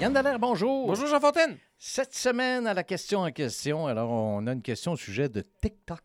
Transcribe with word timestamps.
Yann 0.00 0.12
Dallaire, 0.12 0.38
bonjour. 0.38 0.88
Bonjour 0.88 1.06
Jean 1.06 1.20
Fontaine. 1.20 1.56
Cette 1.78 2.14
semaine, 2.14 2.66
à 2.66 2.74
la 2.74 2.82
question 2.82 3.20
en 3.20 3.30
question, 3.30 3.86
alors 3.86 4.10
on 4.10 4.46
a 4.46 4.52
une 4.52 4.62
question 4.62 4.92
au 4.92 4.96
sujet 4.96 5.28
de 5.28 5.42
TikTok. 5.62 6.00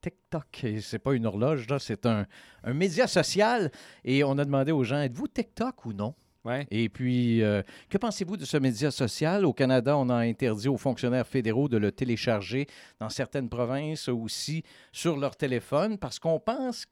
TikTok, 0.00 0.64
et 0.64 0.80
c'est 0.80 0.98
pas 0.98 1.14
une 1.14 1.26
horloge, 1.26 1.66
là, 1.68 1.78
c'est 1.78 2.06
un, 2.06 2.26
un 2.62 2.72
média 2.72 3.06
social. 3.06 3.70
Et 4.04 4.22
on 4.22 4.38
a 4.38 4.44
demandé 4.44 4.70
aux 4.72 4.84
gens, 4.84 5.00
êtes-vous 5.00 5.28
TikTok 5.28 5.86
ou 5.86 5.92
non? 5.92 6.14
Ouais. 6.44 6.66
Et 6.70 6.88
puis, 6.88 7.42
euh, 7.42 7.62
que 7.90 7.98
pensez-vous 7.98 8.36
de 8.36 8.44
ce 8.46 8.56
média 8.56 8.90
social? 8.90 9.44
Au 9.44 9.52
Canada, 9.52 9.96
on 9.96 10.08
a 10.08 10.16
interdit 10.16 10.68
aux 10.68 10.78
fonctionnaires 10.78 11.26
fédéraux 11.26 11.68
de 11.68 11.76
le 11.76 11.92
télécharger 11.92 12.66
dans 12.98 13.10
certaines 13.10 13.48
provinces 13.50 14.08
aussi 14.08 14.62
sur 14.92 15.18
leur 15.18 15.36
téléphone 15.36 15.98
parce 15.98 16.18
qu'on 16.18 16.40
pense 16.40 16.86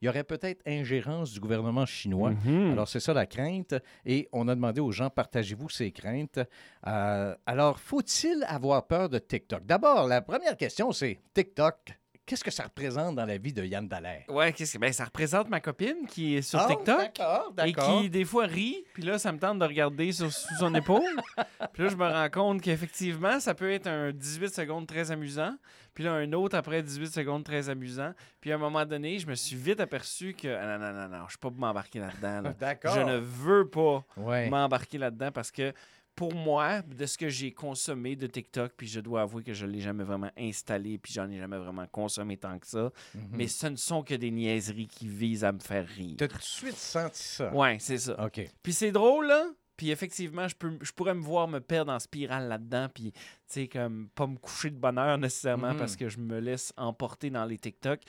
qu'il 0.00 0.06
y 0.06 0.08
aurait 0.08 0.24
peut-être 0.24 0.62
ingérence 0.66 1.32
du 1.32 1.40
gouvernement 1.40 1.84
chinois. 1.84 2.30
Mhm. 2.30 2.72
Alors, 2.72 2.88
c'est 2.88 3.00
ça 3.00 3.12
la 3.12 3.26
crainte. 3.26 3.74
Et 4.06 4.28
on 4.32 4.48
a 4.48 4.54
demandé 4.54 4.80
aux 4.80 4.92
gens, 4.92 5.10
partagez-vous 5.10 5.68
ces 5.68 5.92
craintes? 5.92 6.40
Euh, 6.86 7.34
alors, 7.44 7.78
faut-il 7.78 8.42
avoir 8.48 8.86
peur 8.86 9.10
de 9.10 9.18
TikTok? 9.18 9.66
D'abord, 9.66 10.08
la 10.08 10.22
première 10.22 10.56
question, 10.56 10.90
c'est 10.92 11.20
TikTok. 11.34 11.99
Qu'est-ce 12.30 12.44
que 12.44 12.50
ça 12.52 12.62
représente 12.62 13.16
dans 13.16 13.26
la 13.26 13.38
vie 13.38 13.52
de 13.52 13.64
Yann 13.64 13.88
Dallaire? 13.88 14.22
Ouais, 14.28 14.52
qu'est-ce 14.52 14.74
que 14.74 14.78
ben, 14.78 14.92
ça 14.92 15.04
représente 15.04 15.48
ma 15.48 15.58
copine 15.58 16.06
qui 16.06 16.36
est 16.36 16.42
sur 16.42 16.60
Ah, 16.60 16.68
TikTok 16.68 16.96
D'accord, 17.16 17.52
et 17.66 17.72
qui 17.72 18.08
des 18.08 18.24
fois 18.24 18.46
rit, 18.46 18.84
puis 18.94 19.02
là 19.02 19.18
ça 19.18 19.32
me 19.32 19.38
tente 19.40 19.58
de 19.58 19.64
regarder 19.64 20.12
sur, 20.12 20.32
sous 20.32 20.54
son 20.60 20.72
épaule. 20.76 21.02
puis 21.72 21.82
là 21.82 21.88
je 21.88 21.96
me 21.96 22.06
rends 22.06 22.30
compte 22.30 22.62
qu'effectivement 22.62 23.40
ça 23.40 23.52
peut 23.56 23.72
être 23.72 23.88
un 23.88 24.12
18 24.12 24.54
secondes 24.54 24.86
très 24.86 25.10
amusant, 25.10 25.56
puis 25.92 26.04
là 26.04 26.12
un 26.12 26.32
autre 26.32 26.56
après 26.56 26.84
18 26.84 27.12
secondes 27.12 27.42
très 27.42 27.68
amusant, 27.68 28.12
puis 28.40 28.52
à 28.52 28.54
un 28.54 28.58
moment 28.58 28.86
donné, 28.86 29.18
je 29.18 29.26
me 29.26 29.34
suis 29.34 29.56
vite 29.56 29.80
aperçu 29.80 30.32
que 30.32 30.46
ah, 30.46 30.78
non 30.78 30.86
non 30.86 30.92
non 30.92 31.08
non, 31.08 31.24
je 31.24 31.30
suis 31.30 31.38
pas 31.40 31.50
m'embarquer 31.50 31.98
là-dedans. 31.98 32.42
là. 32.42 32.54
D'accord. 32.60 32.94
Je 32.94 33.00
ne 33.00 33.16
veux 33.16 33.68
pas 33.68 34.04
Ouais. 34.16 34.48
m'embarquer 34.48 34.98
là-dedans 34.98 35.32
parce 35.32 35.50
que 35.50 35.72
pour 36.20 36.34
moi, 36.34 36.82
de 36.82 37.06
ce 37.06 37.16
que 37.16 37.30
j'ai 37.30 37.50
consommé 37.50 38.14
de 38.14 38.26
TikTok, 38.26 38.74
puis 38.76 38.86
je 38.86 39.00
dois 39.00 39.22
avouer 39.22 39.42
que 39.42 39.54
je 39.54 39.64
ne 39.64 39.70
l'ai 39.72 39.80
jamais 39.80 40.04
vraiment 40.04 40.30
installé, 40.36 40.98
puis 40.98 41.14
j'en 41.14 41.30
ai 41.30 41.38
jamais 41.38 41.56
vraiment 41.56 41.86
consommé 41.86 42.36
tant 42.36 42.58
que 42.58 42.66
ça, 42.66 42.92
Mhm. 43.14 43.28
mais 43.32 43.48
ce 43.48 43.68
ne 43.68 43.76
sont 43.76 44.02
que 44.02 44.12
des 44.14 44.30
niaiseries 44.30 44.86
qui 44.86 45.08
visent 45.08 45.44
à 45.44 45.52
me 45.52 45.60
faire 45.60 45.88
rire. 45.88 46.16
T'as 46.18 46.28
tout 46.28 46.36
de 46.36 46.42
suite 46.42 46.76
senti 46.76 47.22
ça? 47.22 47.50
Ouais, 47.54 47.78
c'est 47.80 47.96
ça. 47.96 48.22
OK. 48.22 48.46
Puis 48.62 48.72
c'est 48.74 48.92
drôle, 48.92 49.28
là. 49.28 49.46
Puis 49.78 49.90
effectivement, 49.90 50.46
je, 50.46 50.54
peux, 50.56 50.76
je 50.82 50.92
pourrais 50.92 51.14
me 51.14 51.22
voir 51.22 51.48
me 51.48 51.58
perdre 51.58 51.90
en 51.90 51.98
spirale 51.98 52.48
là-dedans, 52.48 52.88
puis, 52.94 53.12
tu 53.12 53.20
sais, 53.46 53.66
comme 53.68 54.10
pas 54.14 54.26
me 54.26 54.36
coucher 54.36 54.68
de 54.68 54.76
bonheur 54.76 55.16
nécessairement 55.16 55.72
Mhm. 55.72 55.78
parce 55.78 55.96
que 55.96 56.10
je 56.10 56.18
me 56.18 56.38
laisse 56.38 56.74
emporter 56.76 57.30
dans 57.30 57.46
les 57.46 57.56
TikTok. 57.56 58.00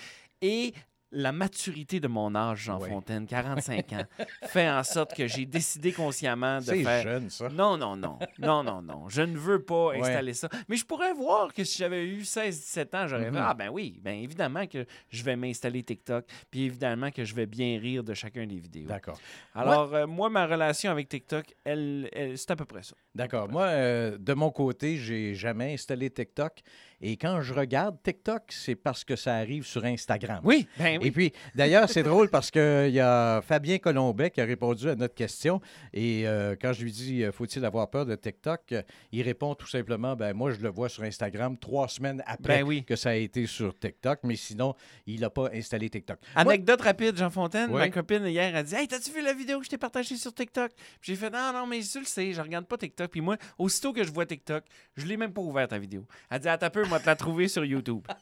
Et 0.42 0.74
la 1.14 1.32
maturité 1.32 2.00
de 2.00 2.08
mon 2.08 2.34
âge, 2.36 2.60
Jean 2.64 2.80
Ouais. 2.80 2.90
Fontaine, 2.90 3.26
45 3.28 3.94
ans, 3.94 4.04
fait 4.44 4.70
en 4.70 4.84
sorte 4.84 5.14
que 5.14 5.28
j'ai 5.28 5.46
décidé 5.46 5.92
consciemment 5.92 6.60
de 6.60 6.64
C'est 6.64 6.84
faire... 6.84 7.04
jeune, 7.04 7.30
ça. 7.30 7.50
Non, 7.50 7.78
non, 7.78 7.96
non. 7.98 8.18
Non, 8.40 8.64
non, 8.64 8.82
non. 8.82 9.10
Je 9.10 9.22
ne 9.22 9.38
veux 9.38 9.62
pas 9.62 9.88
Ouais. 9.90 10.00
installer 10.00 10.34
ça. 10.34 10.48
Mais 10.70 10.78
je 10.78 10.86
pourrais 10.86 11.14
voir 11.14 11.54
que 11.54 11.64
si 11.64 11.78
j'avais 11.80 12.06
eu 12.08 12.22
16-17 12.22 12.96
ans, 12.96 13.08
j'aurais 13.08 13.32
fait 13.32 13.38
Ah, 13.38 13.54
ben 13.54 13.70
oui, 13.70 14.00
ben 14.02 14.16
évidemment 14.24 14.66
que 14.68 14.86
je 15.10 15.24
vais 15.24 15.36
m'installer 15.36 15.84
TikTok. 15.84 16.26
Puis 16.50 16.64
évidemment 16.64 17.12
que 17.12 17.26
je 17.26 17.36
vais 17.36 17.46
bien 17.46 17.80
rire 17.80 18.04
de 18.04 18.14
chacun 18.14 18.46
des 18.48 18.60
vidéos. 18.60 18.88
D'accord. 18.88 19.20
Alors, 19.54 19.94
euh, 19.94 20.08
moi, 20.08 20.30
ma 20.30 20.46
relation 20.48 20.92
avec 20.92 21.10
TikTok, 21.10 21.46
elle, 21.66 22.10
elle- 22.14 22.38
c'est 22.38 22.52
à 22.52 22.56
peu 22.56 22.66
près 22.66 22.84
ça. 22.84 22.96
D'accord. 23.14 23.50
Moi, 23.50 23.66
euh, 23.66 24.18
de 24.18 24.34
mon 24.34 24.50
côté, 24.52 24.98
j'ai 24.98 25.36
jamais 25.36 25.74
installé 25.74 26.10
TikTok. 26.10 26.62
Et 27.02 27.18
quand 27.18 27.42
je 27.42 27.54
regarde 27.54 27.98
TikTok, 28.04 28.44
c'est 28.50 28.76
parce 28.76 29.04
que 29.04 29.16
ça 29.16 29.36
arrive 29.36 29.66
sur 29.66 29.84
Instagram. 29.86 30.42
Oui, 30.44 30.68
ben 30.78 31.00
oui. 31.02 31.08
Et 31.08 31.12
puis, 31.12 31.34
d'ailleurs, 31.56 31.90
c'est 31.90 32.04
drôle 32.04 32.30
parce 32.30 32.52
qu'il 32.52 32.90
y 32.92 33.00
a 33.00 33.42
Fabien 33.42 33.78
Colombet 33.80 34.30
qui 34.30 34.40
a 34.42 34.46
répondu 34.46 34.90
à 34.90 34.96
notre 34.96 35.16
question. 35.16 35.62
Et 35.94 36.28
euh, 36.28 36.56
quand 36.62 36.74
je 36.74 36.84
lui 36.84 36.92
dis 36.92 37.24
euh, 37.24 37.32
faut-il 37.32 37.64
avoir 37.66 37.90
peur 37.90 38.06
de 38.06 38.16
TikTok, 38.16 38.62
euh, 38.72 38.82
il 39.12 39.22
répond 39.24 39.56
tout 39.56 39.68
simplement 39.68 40.16
ben 40.16 40.34
moi, 40.34 40.52
je 40.52 40.60
le 40.62 40.70
vois 40.70 40.90
sur 40.90 41.04
Instagram 41.04 41.58
trois 41.58 41.88
semaines 41.88 42.22
après 42.26 42.60
Ben 42.60 42.64
oui. 42.68 42.84
que 42.84 42.96
ça 42.96 43.10
a 43.10 43.16
été 43.16 43.46
sur 43.48 43.78
TikTok. 43.78 44.20
Mais 44.24 44.36
sinon, 44.36 44.76
il 45.08 45.22
n'a 45.22 45.30
pas 45.30 45.50
installé 45.54 45.90
TikTok. 45.90 46.20
Moi- 46.36 46.42
Anecdote 46.54 46.82
rapide, 46.82 47.18
Jean 47.18 47.30
Fontaine. 47.30 47.70
Oui. 47.72 47.80
Ma 47.80 47.90
copine, 47.90 48.26
hier, 48.28 48.56
a 48.56 48.64
dit 48.64 48.76
Hey, 48.76 48.88
t'as-tu 48.88 49.12
vu 49.12 49.22
la 49.24 49.34
vidéo 49.34 49.60
que 49.60 49.66
je 49.66 49.70
t'ai 49.70 49.78
partagée 49.78 50.16
sur 50.18 50.34
TikTok? 50.34 50.72
J'ai 51.02 51.16
fait 51.16 51.30
Non, 51.30 51.52
non, 51.54 51.66
mais 51.66 51.80
tu 51.82 52.00
le 52.00 52.06
sais, 52.06 52.34
je 52.34 52.42
regarde 52.42 52.66
pas 52.66 52.78
TikTok. 52.78 53.10
Puis 53.12 53.22
moi, 53.22 53.38
aussitôt 53.58 53.92
que 53.94 54.04
je 54.04 54.12
vois 54.12 54.26
TikTok, 54.26 54.64
je 54.96 55.06
l'ai 55.06 55.18
même 55.18 55.34
pas 55.34 55.42
ouvert 55.42 55.68
ta 55.68 55.80
vidéo. 55.80 56.06
Elle 56.30 56.40
dit 56.40 56.48
Attends 56.50 56.68
un 56.68 56.70
peu, 56.70 56.86
moi, 56.92 57.00
te 57.00 57.06
la 57.06 57.16
trouver 57.16 57.48
sur 57.48 57.64
YouTube. 57.64 58.06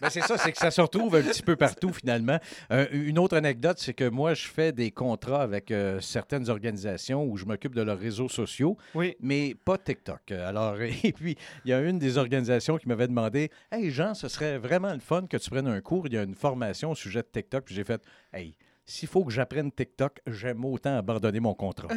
Ben, 0.00 0.10
c'est 0.10 0.20
ça, 0.20 0.36
c'est 0.36 0.52
que 0.52 0.58
ça 0.58 0.70
se 0.70 0.82
retrouve 0.82 1.14
un 1.16 1.22
petit 1.22 1.40
peu 1.42 1.56
partout 1.56 1.90
finalement. 1.90 2.38
Euh, 2.70 2.86
une 2.92 3.18
autre 3.18 3.38
anecdote, 3.38 3.78
c'est 3.78 3.94
que 3.94 4.06
moi, 4.06 4.34
je 4.34 4.46
fais 4.48 4.70
des 4.70 4.90
contrats 4.90 5.40
avec 5.40 5.70
euh, 5.70 5.98
certaines 6.00 6.50
organisations 6.50 7.24
où 7.24 7.38
je 7.38 7.46
m'occupe 7.46 7.74
de 7.74 7.80
leurs 7.80 7.98
réseaux 7.98 8.28
sociaux, 8.28 8.76
Oui. 8.94 9.16
mais 9.20 9.54
pas 9.64 9.78
TikTok. 9.78 10.32
Alors, 10.32 10.78
et 10.82 11.12
puis, 11.12 11.38
il 11.64 11.70
y 11.70 11.72
a 11.72 11.80
une 11.80 11.98
des 11.98 12.18
organisations 12.18 12.76
qui 12.76 12.86
m'avait 12.86 13.08
demandé 13.08 13.50
Hey 13.72 13.90
Jean, 13.90 14.12
ce 14.12 14.28
serait 14.28 14.58
vraiment 14.58 14.92
le 14.92 15.00
fun 15.00 15.26
que 15.26 15.38
tu 15.38 15.48
prennes 15.48 15.68
un 15.68 15.80
cours. 15.80 16.06
Il 16.06 16.12
y 16.12 16.18
a 16.18 16.22
une 16.22 16.34
formation 16.34 16.90
au 16.90 16.94
sujet 16.94 17.22
de 17.22 17.28
TikTok. 17.32 17.64
Puis 17.64 17.74
j'ai 17.74 17.84
fait 17.84 18.02
Hey, 18.34 18.54
s'il 18.86 19.08
faut 19.08 19.24
que 19.24 19.32
j'apprenne 19.32 19.72
TikTok, 19.72 20.20
j'aime 20.26 20.64
autant 20.64 20.96
abandonner 20.98 21.40
mon 21.40 21.54
contrat. 21.54 21.88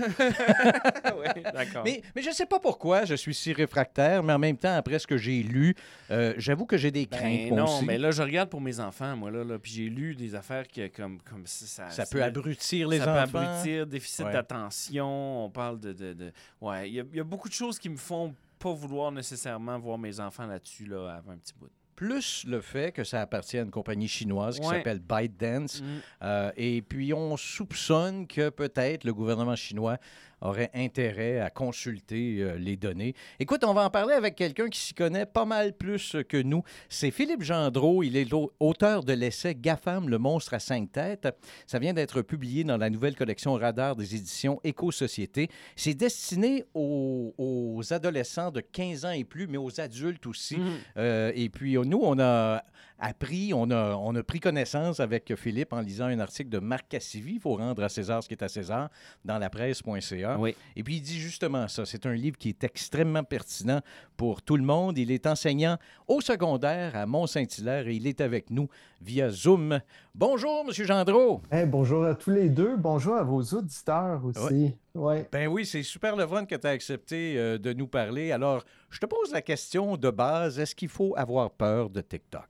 oui, 1.18 1.42
d'accord. 1.54 1.84
Mais, 1.84 2.02
mais 2.16 2.22
je 2.22 2.30
ne 2.30 2.34
sais 2.34 2.46
pas 2.46 2.60
pourquoi 2.60 3.06
je 3.06 3.16
suis 3.16 3.34
si 3.34 3.52
réfractaire, 3.54 4.24
mais 4.24 4.34
en 4.34 4.40
même 4.40 4.58
temps, 4.58 4.74
après 4.76 5.00
ce 5.00 5.08
que 5.08 5.18
j'ai 5.18 5.44
lu, 5.44 5.76
euh, 6.12 6.34
j'avoue 6.38 6.66
que 6.66 6.78
j'ai 6.78 6.92
des 6.92 7.06
craintes. 7.06 7.24
Ben 7.24 7.50
moi 7.50 7.58
non, 7.60 7.76
aussi. 7.78 7.86
mais 7.86 7.98
là, 7.98 8.12
je 8.12 8.22
regarde 8.24 8.50
pour 8.50 8.62
mes 8.62 8.80
enfants, 8.80 9.16
moi, 9.16 9.32
là, 9.32 9.44
là 9.44 9.60
puis 9.60 9.72
j'ai 9.72 9.90
lu 9.90 10.16
des 10.16 10.34
affaires 10.36 10.68
que, 10.68 10.88
comme, 10.88 11.20
comme 11.22 11.46
ça... 11.46 11.90
ça 11.90 12.06
peut 12.06 12.24
abrutir 12.24 12.88
les 12.88 13.00
ça 13.00 13.24
enfants. 13.24 13.32
peut 13.32 13.38
abrutir, 13.40 13.88
déficit 13.88 14.26
Ouais. 14.26 14.34
d'attention, 14.34 15.46
on 15.46 15.50
parle 15.50 15.80
de... 15.80 15.94
de, 15.94 16.14
de- 16.14 16.32
Ouais, 16.62 16.90
il 16.90 16.96
y, 16.96 17.00
a- 17.00 17.06
il 17.12 17.18
y 17.18 17.20
a 17.20 17.24
beaucoup 17.24 17.50
de 17.50 17.54
choses 17.54 17.78
qui 17.80 17.90
me 17.90 17.98
font 17.98 18.34
pas 18.60 18.74
vouloir 18.74 19.12
nécessairement 19.12 19.78
voir 19.78 19.98
mes 19.98 20.20
enfants 20.20 20.46
là-dessus, 20.48 20.86
là, 20.86 21.16
avant 21.18 21.32
un 21.34 21.38
petit 21.38 21.54
bout. 21.60 21.70
Plus 21.98 22.46
le 22.48 22.62
fait 22.62 22.94
que 22.94 23.04
ça 23.04 23.22
appartient 23.22 23.58
à 23.58 23.64
une 23.64 23.72
compagnie 23.72 24.08
chinoise 24.08 24.60
qui 24.60 24.68
Ouais. 24.68 24.76
s'appelle 24.78 25.00
ByteDance. 25.00 25.82
Mm. 25.82 25.86
Euh, 26.22 26.52
et 26.56 26.82
puis, 26.84 27.12
on 27.14 27.36
soupçonne 27.36 28.28
que 28.28 28.48
peut-être 28.50 29.04
le 29.04 29.14
gouvernement 29.14 29.56
chinois 29.58 29.98
aurait 30.42 30.72
intérêt 30.74 31.40
à 31.40 31.50
consulter 31.50 32.38
euh, 32.40 32.58
les 32.58 32.78
données. 32.78 33.16
Écoute, 33.40 33.64
on 33.64 33.74
va 33.74 33.86
en 33.86 33.90
parler 33.90 34.14
avec 34.14 34.36
quelqu'un 34.36 34.70
qui 34.70 34.80
s'y 34.80 34.94
connaît 34.94 35.26
pas 35.26 35.46
mal 35.46 35.74
plus 35.74 36.16
que 36.28 36.42
nous. 36.42 36.64
C'est 36.90 37.12
Philippe 37.12 37.44
Gendreau. 37.44 38.04
Il 38.04 38.16
est 38.16 38.28
auteur 38.60 39.04
de 39.04 39.14
l'essai 39.14 39.56
GAFAM, 39.56 40.10
le 40.10 40.18
monstre 40.18 40.54
à 40.54 40.60
cinq 40.60 40.92
têtes. 40.92 41.28
Ça 41.66 41.80
vient 41.80 41.94
d'être 41.94 42.22
publié 42.22 42.64
dans 42.64 42.78
la 42.78 42.90
nouvelle 42.90 43.16
collection 43.16 43.54
Radar 43.54 43.96
des 43.96 44.16
éditions 44.16 44.60
Éco-Société. 44.64 45.50
C'est 45.76 45.94
destiné 45.94 46.66
aux, 46.74 47.34
aux 47.38 47.94
adolescents 47.94 48.52
de 48.52 48.62
15 48.62 49.06
ans 49.06 49.12
et 49.12 49.24
plus, 49.24 49.48
mais 49.48 49.58
aux 49.58 49.80
adultes 49.80 50.28
aussi. 50.28 50.58
Mhm. 50.58 50.78
Euh, 50.98 51.32
et 51.36 51.50
puis, 51.50 51.78
nous, 51.78 52.00
on 52.02 52.20
a 52.20 52.64
appris, 53.00 53.54
on 53.54 53.70
a, 53.72 53.96
on 53.96 54.16
a 54.16 54.24
pris 54.24 54.40
connaissance 54.40 55.00
avec 55.00 55.36
Philippe 55.36 55.74
en 55.74 55.82
lisant 55.82 56.06
un 56.06 56.20
article 56.20 56.50
de 56.50 56.60
Marc 56.60 56.88
Cassivi, 56.90 57.34
il 57.36 57.40
faut 57.40 57.56
rendre 57.56 57.84
à 57.84 57.90
César 57.90 58.24
ce 58.24 58.28
qui 58.28 58.34
est 58.34 58.44
à 58.44 58.48
César, 58.48 58.90
dans 59.24 59.38
la 59.38 59.50
presse.ca. 59.50 60.27
Oui. 60.38 60.56
Et 60.76 60.84
puis, 60.84 60.98
il 60.98 61.02
dit 61.02 61.20
justement 61.20 61.68
ça. 61.68 61.86
C'est 61.86 62.06
un 62.06 62.14
livre 62.14 62.38
qui 62.38 62.50
est 62.50 62.64
extrêmement 62.64 63.24
pertinent 63.24 63.82
pour 64.18 64.42
tout 64.42 64.58
le 64.58 64.64
monde. 64.64 64.98
Il 64.98 65.12
est 65.12 65.26
enseignant 65.28 65.78
au 66.08 66.22
secondaire 66.22 66.96
à 66.96 67.06
Mont-Saint-Hilaire 67.06 67.88
et 67.88 67.96
il 67.96 68.08
est 68.08 68.22
avec 68.22 68.50
nous 68.50 68.68
via 69.02 69.30
Zoom. 69.30 69.80
Bonjour, 70.14 70.66
M. 70.68 70.74
Gendreau. 70.74 71.42
Eh, 71.52 71.66
bonjour 71.66 72.04
à 72.06 72.16
tous 72.16 72.32
les 72.32 72.50
deux. 72.50 72.76
Bonjour 72.78 73.16
à 73.16 73.24
vos 73.24 73.42
auditeurs 73.42 74.26
aussi. 74.26 74.76
Ouais. 74.96 75.28
Ben 75.32 75.48
oui, 75.48 75.66
c'est 75.66 75.84
super 75.84 76.16
le 76.16 76.26
fun 76.26 76.46
que 76.46 76.56
tu 76.56 76.68
as 76.68 76.72
accepté 76.72 77.38
euh, 77.38 77.58
de 77.58 77.72
nous 77.74 77.88
parler. 77.88 78.32
Alors, 78.32 78.64
je 78.90 79.00
te 79.00 79.06
pose 79.06 79.32
la 79.32 79.42
question 79.42 79.96
de 79.96 80.10
base. 80.10 80.60
Est-ce 80.60 80.74
qu'il 80.74 80.90
faut 80.90 81.14
avoir 81.16 81.52
peur 81.52 81.90
de 81.90 82.02
TikTok? 82.02 82.48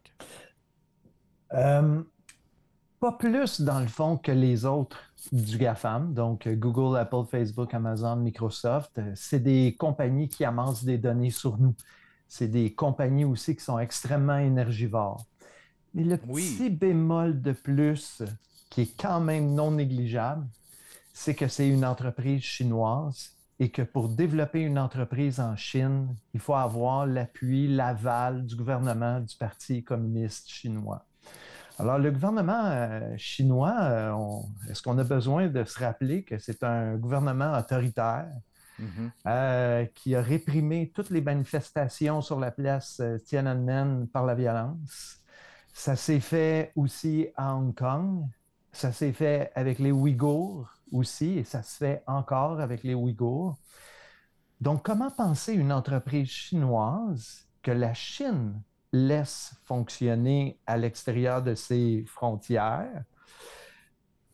Euh, 1.54 2.02
pas 3.00 3.12
plus 3.12 3.62
dans 3.62 3.80
le 3.80 3.88
fond 3.88 4.18
que 4.18 4.32
les 4.32 4.66
autres 4.66 5.00
du 5.32 5.58
GAFAM, 5.58 6.14
donc 6.14 6.48
euh, 6.48 6.56
Google, 6.56 6.98
Apple, 6.98 7.26
Facebook, 7.30 7.74
Amazon, 7.74 8.16
Microsoft. 8.18 8.98
Euh, 9.00 9.12
C'est 9.16 9.40
des 9.40 9.76
compagnies 9.78 10.30
qui 10.30 10.46
amassent 10.46 10.84
des 10.84 10.98
données 10.98 11.32
sur 11.32 11.58
nous. 11.58 11.76
C'est 12.28 12.48
des 12.48 12.74
compagnies 12.74 13.26
aussi 13.26 13.56
qui 13.56 13.64
sont 13.64 13.80
extrêmement 13.80 14.38
énergivores. 14.38 15.26
Mais 15.94 16.04
le 16.04 16.20
Oui. 16.28 16.56
petit 16.58 16.70
bémol 16.70 17.42
de 17.42 17.54
plus, 17.54 18.24
qui 18.70 18.82
est 18.82 18.98
quand 19.02 19.22
même 19.22 19.56
non 19.56 19.72
négligeable, 19.72 20.48
c'est 21.14 21.36
que 21.36 21.48
c'est 21.48 21.70
une 21.70 21.86
entreprise 21.86 22.44
chinoise 22.44 23.32
et 23.60 23.72
que 23.72 23.82
pour 23.82 24.10
développer 24.10 24.62
une 24.62 24.80
entreprise 24.80 25.40
en 25.40 25.56
Chine, 25.56 26.16
il 26.36 26.40
faut 26.42 26.54
avoir 26.56 27.08
l'appui, 27.08 27.68
l'aval 27.68 28.46
du 28.46 28.56
gouvernement 28.56 29.20
du 29.22 29.36
Parti 29.38 29.84
communiste 29.84 30.50
chinois. 30.50 31.07
Alors, 31.80 32.00
le 32.00 32.12
gouvernement 32.12 32.66
euh, 32.66 33.14
chinois, 33.18 33.76
euh, 33.82 34.16
est-ce 34.70 34.82
qu'on 34.82 34.98
a 34.98 35.04
besoin 35.04 35.48
de 35.48 35.64
se 35.64 35.80
rappeler 35.80 36.24
que 36.24 36.40
c'est 36.40 36.64
un 36.64 36.96
gouvernement 36.96 37.58
autoritaire 37.58 38.28
Mhm. 38.80 39.12
euh, 39.26 39.86
qui 39.96 40.16
a 40.16 40.22
réprimé 40.22 40.92
toutes 40.94 41.10
les 41.10 41.22
manifestations 41.22 42.22
sur 42.22 42.40
la 42.40 42.52
place 42.52 43.02
Tiananmen 43.26 44.08
par 44.08 44.26
la 44.26 44.36
violence? 44.36 45.18
Ça 45.74 45.96
s'est 45.96 46.20
fait 46.20 46.72
aussi 46.76 47.28
à 47.36 47.56
Hong 47.56 47.74
Kong. 47.76 48.26
Ça 48.72 48.92
s'est 48.92 49.14
fait 49.14 49.52
avec 49.56 49.80
les 49.80 49.92
Ouïghours 49.92 50.70
aussi, 50.92 51.40
et 51.40 51.44
ça 51.44 51.64
se 51.64 51.78
fait 51.78 52.04
encore 52.06 52.60
avec 52.60 52.84
les 52.84 52.94
Ouïghours. 52.94 53.58
Donc, 54.62 54.84
comment 54.84 55.12
penser 55.12 55.54
une 55.54 55.72
entreprise 55.72 56.30
chinoise 56.30 57.48
que 57.62 57.72
la 57.72 57.94
Chine 57.94 58.62
laisse 58.98 59.54
fonctionner 59.66 60.60
à 60.66 60.78
l'extérieur 60.78 61.44
de 61.44 61.56
ses 61.56 62.06
frontières 62.08 63.04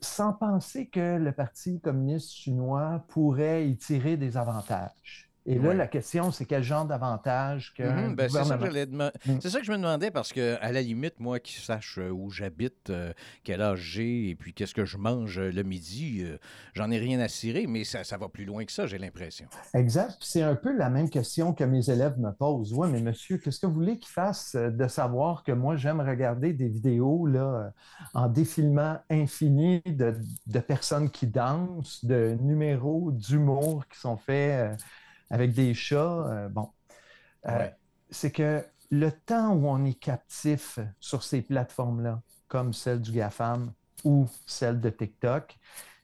sans 0.01 0.33
penser 0.33 0.88
que 0.89 1.18
le 1.18 1.31
Parti 1.31 1.80
communiste 1.80 2.31
chinois 2.31 3.06
pourrait 3.10 3.69
y 3.69 3.77
tirer 3.77 4.18
des 4.18 4.38
avantages? 4.38 5.32
Et 5.45 5.55
là, 5.55 5.69
Ouais. 5.69 5.75
la 5.75 5.87
question, 5.87 6.31
c'est 6.31 6.45
quel 6.45 6.63
genre 6.63 6.85
d'avantage 6.85 7.73
que 7.73 7.83
Mhm, 7.83 8.15
ben, 8.15 8.29
c'est, 8.29 8.43
ça 8.43 8.55
Mm. 8.55 9.39
c'est 9.41 9.49
ça 9.49 9.59
que 9.59 9.65
je 9.65 9.71
me 9.71 9.77
demandais 9.77 10.09
parce 10.09 10.31
que, 10.31 10.57
à 10.61 10.71
la 10.71 10.81
limite, 10.81 11.19
moi 11.19 11.39
qui 11.39 11.53
sache 11.53 11.97
euh, 11.97 12.09
où 12.11 12.29
j'habite, 12.29 12.89
euh, 12.89 13.11
quel 13.43 13.61
âge 13.61 13.79
j'ai 13.79 14.29
et 14.29 14.35
puis 14.35 14.53
qu'est-ce 14.53 14.73
que 14.73 14.85
je 14.85 14.97
mange 14.97 15.37
euh, 15.39 15.51
le 15.51 15.63
midi, 15.63 16.21
euh, 16.23 16.37
j'en 16.73 16.89
ai 16.91 16.97
rien 16.97 17.19
à 17.19 17.27
cirer, 17.27 17.67
mais 17.67 17.83
ça, 17.83 18.03
ça 18.05 18.17
va 18.17 18.29
plus 18.29 18.45
loin 18.45 18.63
que 18.63 18.71
ça, 18.71 18.87
j'ai 18.87 18.97
l'impression. 18.97 19.47
Exact. 19.73 20.15
C'est 20.21 20.43
un 20.43 20.55
peu 20.55 20.75
la 20.75 20.89
même 20.89 21.09
question 21.09 21.53
que 21.53 21.63
mes 21.65 21.89
élèves 21.89 22.17
me 22.19 22.31
posent. 22.31 22.73
Oui, 22.73 22.87
mais 22.89 23.01
monsieur, 23.01 23.37
qu'est-ce 23.37 23.59
que 23.59 23.65
vous 23.67 23.73
voulez 23.73 23.99
qu'ils 23.99 24.11
fassent 24.13 24.55
de 24.55 24.87
savoir 24.87 25.43
que 25.43 25.51
moi, 25.51 25.75
j'aime 25.75 25.99
regarder 25.99 26.53
des 26.53 26.69
vidéos 26.69 27.25
là, 27.27 27.73
en 28.13 28.29
défilement 28.29 28.97
infini 29.09 29.81
de, 29.85 30.15
de 30.47 30.59
personnes 30.59 31.09
qui 31.09 31.27
dansent, 31.27 32.03
de 32.05 32.37
numéros 32.41 33.11
d'humour 33.11 33.87
qui 33.89 33.99
sont 33.99 34.17
faits 34.17 34.73
euh, 34.73 34.75
avec 35.33 35.53
des 35.53 35.74
chats. 35.74 36.27
euh, 36.27 36.47
bon. 36.47 36.69
Euh. 37.47 37.68
C'est 38.12 38.31
que 38.31 38.63
le 38.91 39.12
temps 39.12 39.53
où 39.53 39.68
on 39.68 39.83
est 39.83 40.00
captif 40.00 40.77
sur 41.00 41.24
ces 41.24 41.41
plateformes-là, 41.41 42.21
comme 42.47 42.71
celle 42.71 43.01
du 43.01 43.12
GAFAM 43.12 43.74
ou 44.03 44.27
celle 44.45 44.80
de 44.80 44.91
TikTok, 44.91 45.57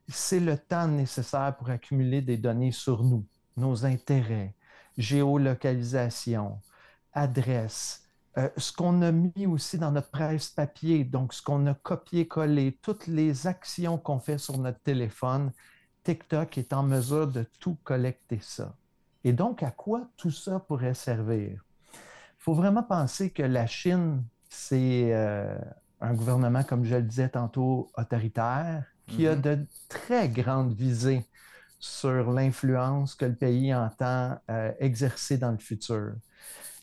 c'est 0.07 0.39
le 0.39 0.57
temps 0.57 0.87
nécessaire 0.87 1.55
pour 1.55 1.69
accumuler 1.69 2.23
des 2.23 2.37
données 2.37 2.71
sur 2.71 3.03
nous, 3.03 3.23
nos 3.55 3.85
intérêts, 3.85 4.55
géolocalisation, 4.97 6.59
adresse, 7.13 8.07
euh, 8.39 8.49
ce 8.57 8.73
qu'on 8.73 9.03
a 9.03 9.11
mis 9.11 9.45
aussi 9.45 9.77
dans 9.77 9.91
notre 9.91 10.09
presse 10.09 10.49
papier, 10.49 11.03
donc 11.03 11.33
ce 11.35 11.43
qu'on 11.43 11.67
a 11.67 11.75
copié-collé, 11.75 12.79
toutes 12.81 13.05
les 13.05 13.45
actions 13.45 13.99
qu'on 13.99 14.19
fait 14.19 14.39
sur 14.39 14.57
notre 14.57 14.79
téléphone, 14.79 15.51
TikTok 16.03 16.57
est 16.57 16.73
en 16.73 16.81
mesure 16.81 17.27
de 17.27 17.45
tout 17.59 17.77
collecter 17.83 18.39
ça. 18.41 18.75
Et 19.23 19.33
donc, 19.33 19.63
à 19.63 19.71
quoi 19.71 20.09
tout 20.17 20.31
ça 20.31 20.59
pourrait 20.59 20.93
servir? 20.93 21.65
Il 21.91 22.41
faut 22.43 22.53
vraiment 22.53 22.83
penser 22.83 23.31
que 23.31 23.43
la 23.43 23.67
Chine, 23.67 24.23
c'est 24.49 25.13
euh, 25.13 25.57
un 26.01 26.13
gouvernement, 26.13 26.63
comme 26.63 26.85
je 26.85 26.95
le 26.95 27.03
disais 27.03 27.29
tantôt, 27.29 27.91
autoritaire, 27.97 28.85
qui 29.07 29.27
a 29.27 29.35
Mhm. 29.35 29.41
de 29.41 29.67
très 29.89 30.29
grandes 30.29 30.73
visées 30.73 31.25
sur 31.79 32.31
l'influence 32.31 33.15
que 33.15 33.25
le 33.25 33.35
pays 33.35 33.73
entend 33.73 34.37
euh, 34.49 34.71
exercer 34.79 35.37
dans 35.37 35.51
le 35.51 35.57
futur. 35.57 36.13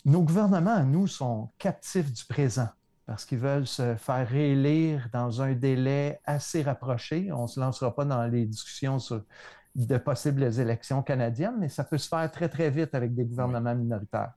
Nos 0.04 0.22
gouvernements, 0.22 0.74
à 0.74 0.84
nous, 0.84 1.06
sont 1.06 1.50
captifs 1.58 2.12
du 2.12 2.24
présent 2.24 2.68
parce 3.06 3.24
qu'ils 3.24 3.38
veulent 3.38 3.66
se 3.66 3.94
faire 3.96 4.28
réélire 4.28 5.08
dans 5.12 5.40
un 5.42 5.54
délai 5.54 6.20
assez 6.24 6.62
rapproché. 6.62 7.30
On 7.32 7.42
ne 7.42 7.46
se 7.46 7.60
lancera 7.60 7.94
pas 7.94 8.04
dans 8.04 8.24
les 8.26 8.46
discussions 8.46 8.98
sur 8.98 9.22
de 9.76 9.99
possibles 9.99 10.43
élections 10.58 11.02
canadiennes, 11.02 11.56
mais 11.58 11.69
ça 11.69 11.84
peut 11.84 11.99
se 11.99 12.08
faire 12.08 12.31
très, 12.32 12.49
très 12.49 12.70
vite 12.70 12.94
avec 12.94 13.14
des 13.14 13.25
gouvernements 13.25 13.75
minoritaires. 13.75 14.32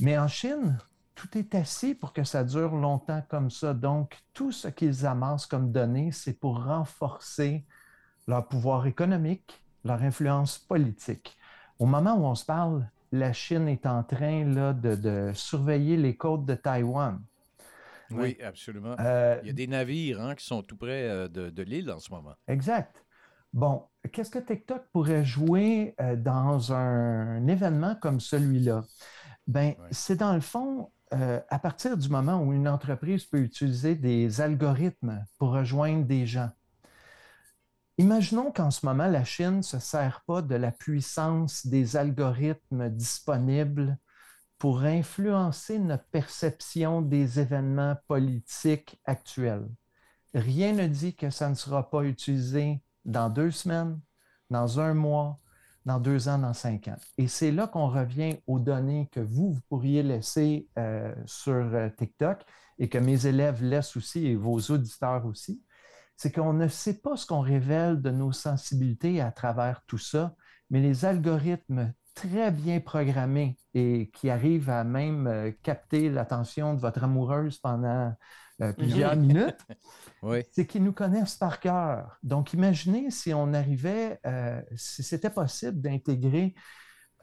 Mais 0.00 0.18
en 0.18 0.28
Chine, 0.28 0.78
tout 1.14 1.36
est 1.36 1.54
assis 1.54 1.94
pour 1.94 2.14
que 2.14 2.24
ça 2.24 2.42
dure 2.42 2.74
longtemps 2.74 3.22
comme 3.28 3.50
ça. 3.50 3.74
Donc, 3.74 4.18
tout 4.32 4.50
ce 4.50 4.68
qu'ils 4.68 5.04
amassent 5.04 5.46
comme 5.46 5.70
données, 5.70 6.10
c'est 6.10 6.32
pour 6.32 6.64
renforcer 6.64 7.66
leur 8.26 8.48
pouvoir 8.48 8.86
économique, 8.86 9.62
leur 9.84 10.02
influence 10.02 10.58
politique. 10.58 11.36
Au 11.78 11.84
moment 11.84 12.14
où 12.14 12.24
on 12.24 12.34
se 12.34 12.46
parle, 12.46 12.88
la 13.12 13.34
Chine 13.34 13.68
est 13.68 13.84
en 13.84 14.02
train 14.02 14.44
là, 14.46 14.72
de, 14.72 14.94
de 14.94 15.32
surveiller 15.34 15.98
les 15.98 16.16
côtes 16.16 16.46
de 16.46 16.54
Taïwan. 16.54 17.20
Oui, 18.10 18.38
absolument. 18.42 18.96
Euh, 19.00 19.38
Il 19.42 19.48
y 19.48 19.50
a 19.50 19.54
des 19.54 19.66
navires 19.66 20.20
hein, 20.20 20.34
qui 20.34 20.46
sont 20.46 20.62
tout 20.62 20.76
près 20.76 21.08
euh, 21.08 21.28
de, 21.28 21.50
de 21.50 21.62
l'île 21.62 21.90
en 21.90 21.98
ce 21.98 22.10
moment. 22.10 22.34
Exact. 22.48 23.04
Bon, 23.52 23.86
qu'est-ce 24.12 24.30
que 24.30 24.38
TikTok 24.38 24.86
pourrait 24.92 25.24
jouer 25.26 25.94
euh, 26.00 26.16
dans 26.16 26.72
un, 26.72 27.46
événement 27.46 27.94
comme 27.96 28.18
celui-là? 28.18 28.84
Ben, 29.46 29.74
c'est 29.90 30.16
dans 30.16 30.32
le 30.34 30.40
fond, 30.40 30.90
euh, 31.12 31.38
à 31.50 31.58
partir 31.58 31.98
du 31.98 32.08
moment 32.08 32.40
où 32.42 32.54
une 32.54 32.66
entreprise 32.68 33.24
peut 33.24 33.40
utiliser 33.40 33.94
des 33.94 34.40
algorithmes 34.40 35.24
pour 35.38 35.50
rejoindre 35.50 36.06
des 36.06 36.26
gens. 36.26 36.50
Imaginons 37.98 38.52
qu'en 38.52 38.70
ce 38.70 38.86
moment, 38.86 39.06
la 39.06 39.24
Chine 39.24 39.58
ne 39.58 39.62
se 39.62 39.78
sert 39.78 40.22
pas 40.26 40.40
de 40.40 40.54
la 40.54 40.72
puissance 40.72 41.66
des 41.66 41.96
algorithmes 41.96 42.88
disponibles 42.88 43.98
pour 44.56 44.82
influencer 44.82 45.78
notre 45.78 46.06
perception 46.06 47.02
des 47.02 47.38
événements 47.38 47.96
politiques 48.08 48.98
actuels. 49.04 49.68
Rien 50.32 50.72
ne 50.72 50.86
dit 50.86 51.14
que 51.14 51.28
ça 51.28 51.50
ne 51.50 51.54
sera 51.54 51.90
pas 51.90 52.04
utilisé 52.04 52.80
dans 53.04 53.30
deux 53.30 53.50
semaines, 53.50 54.00
dans 54.50 54.80
un 54.80 54.94
mois, 54.94 55.38
dans 55.84 55.98
deux 55.98 56.28
ans, 56.28 56.38
dans 56.38 56.52
cinq 56.52 56.88
ans. 56.88 56.96
Et 57.18 57.28
c'est 57.28 57.50
là 57.50 57.66
qu'on 57.66 57.88
revient 57.88 58.36
aux 58.46 58.58
données 58.58 59.08
que 59.12 59.20
vous, 59.20 59.52
vous 59.52 59.60
pourriez 59.68 60.02
laisser 60.02 60.68
euh, 60.78 61.14
sur 61.26 61.52
euh, 61.52 61.88
TikTok 61.90 62.42
et 62.78 62.88
que 62.88 62.98
mes 62.98 63.26
élèves 63.26 63.62
laissent 63.62 63.96
aussi 63.96 64.26
et 64.26 64.36
vos 64.36 64.58
auditeurs 64.58 65.26
aussi. 65.26 65.62
C'est 66.16 66.32
qu'on 66.32 66.52
ne 66.52 66.68
sait 66.68 67.00
pas 67.00 67.16
ce 67.16 67.26
qu'on 67.26 67.40
révèle 67.40 68.00
de 68.00 68.10
nos 68.10 68.32
sensibilités 68.32 69.20
à 69.20 69.32
travers 69.32 69.82
tout 69.86 69.98
ça, 69.98 70.34
mais 70.70 70.80
les 70.80 71.04
algorithmes 71.04 71.92
très 72.14 72.50
bien 72.50 72.80
programmés 72.80 73.56
et 73.74 74.10
qui 74.12 74.30
arrivent 74.30 74.70
à 74.70 74.84
même 74.84 75.26
euh, 75.26 75.50
capter 75.62 76.10
l'attention 76.10 76.74
de 76.74 76.80
votre 76.80 77.04
amoureuse 77.04 77.58
pendant 77.58 78.14
euh, 78.62 78.72
plusieurs 78.72 79.16
minutes, 79.16 79.58
Oui. 80.22 80.44
c'est 80.52 80.66
qu'ils 80.66 80.84
nous 80.84 80.92
connaissent 80.92 81.36
par 81.36 81.60
cœur. 81.60 82.18
Donc, 82.22 82.52
imaginez 82.54 83.10
si 83.10 83.34
on 83.34 83.52
arrivait, 83.52 84.20
euh, 84.26 84.62
si 84.76 85.02
c'était 85.02 85.30
possible 85.30 85.80
d'intégrer 85.80 86.54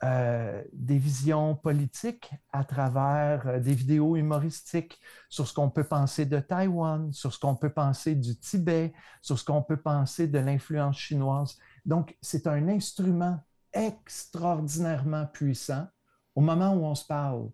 euh, 0.03 0.63
des 0.71 0.97
visions 0.97 1.55
politiques 1.57 2.31
à 2.53 2.63
travers 2.63 3.45
euh, 3.47 3.59
des 3.59 3.73
vidéos 3.73 4.15
humoristiques 4.15 4.97
sur 5.27 5.45
ce 5.45 5.53
qu'on 5.53 5.69
peut 5.69 5.83
penser 5.83 6.25
de 6.25 6.39
Taïwan, 6.39 7.11
sur 7.11 7.33
ce 7.33 7.39
qu'on 7.39 7.55
peut 7.57 7.73
penser 7.73 8.15
du 8.15 8.37
Tibet, 8.39 8.93
sur 9.21 9.37
ce 9.37 9.43
qu'on 9.43 9.61
peut 9.61 9.81
penser 9.81 10.27
de 10.27 10.39
l'influence 10.39 10.97
chinoise. 10.97 11.57
Donc, 11.85 12.17
c'est 12.21 12.47
un 12.47 12.69
instrument 12.69 13.39
extraordinairement 13.73 15.25
puissant. 15.27 15.87
Au 16.33 16.39
moment 16.41 16.73
où 16.75 16.85
on 16.85 16.95
se 16.95 17.05
parle, 17.05 17.49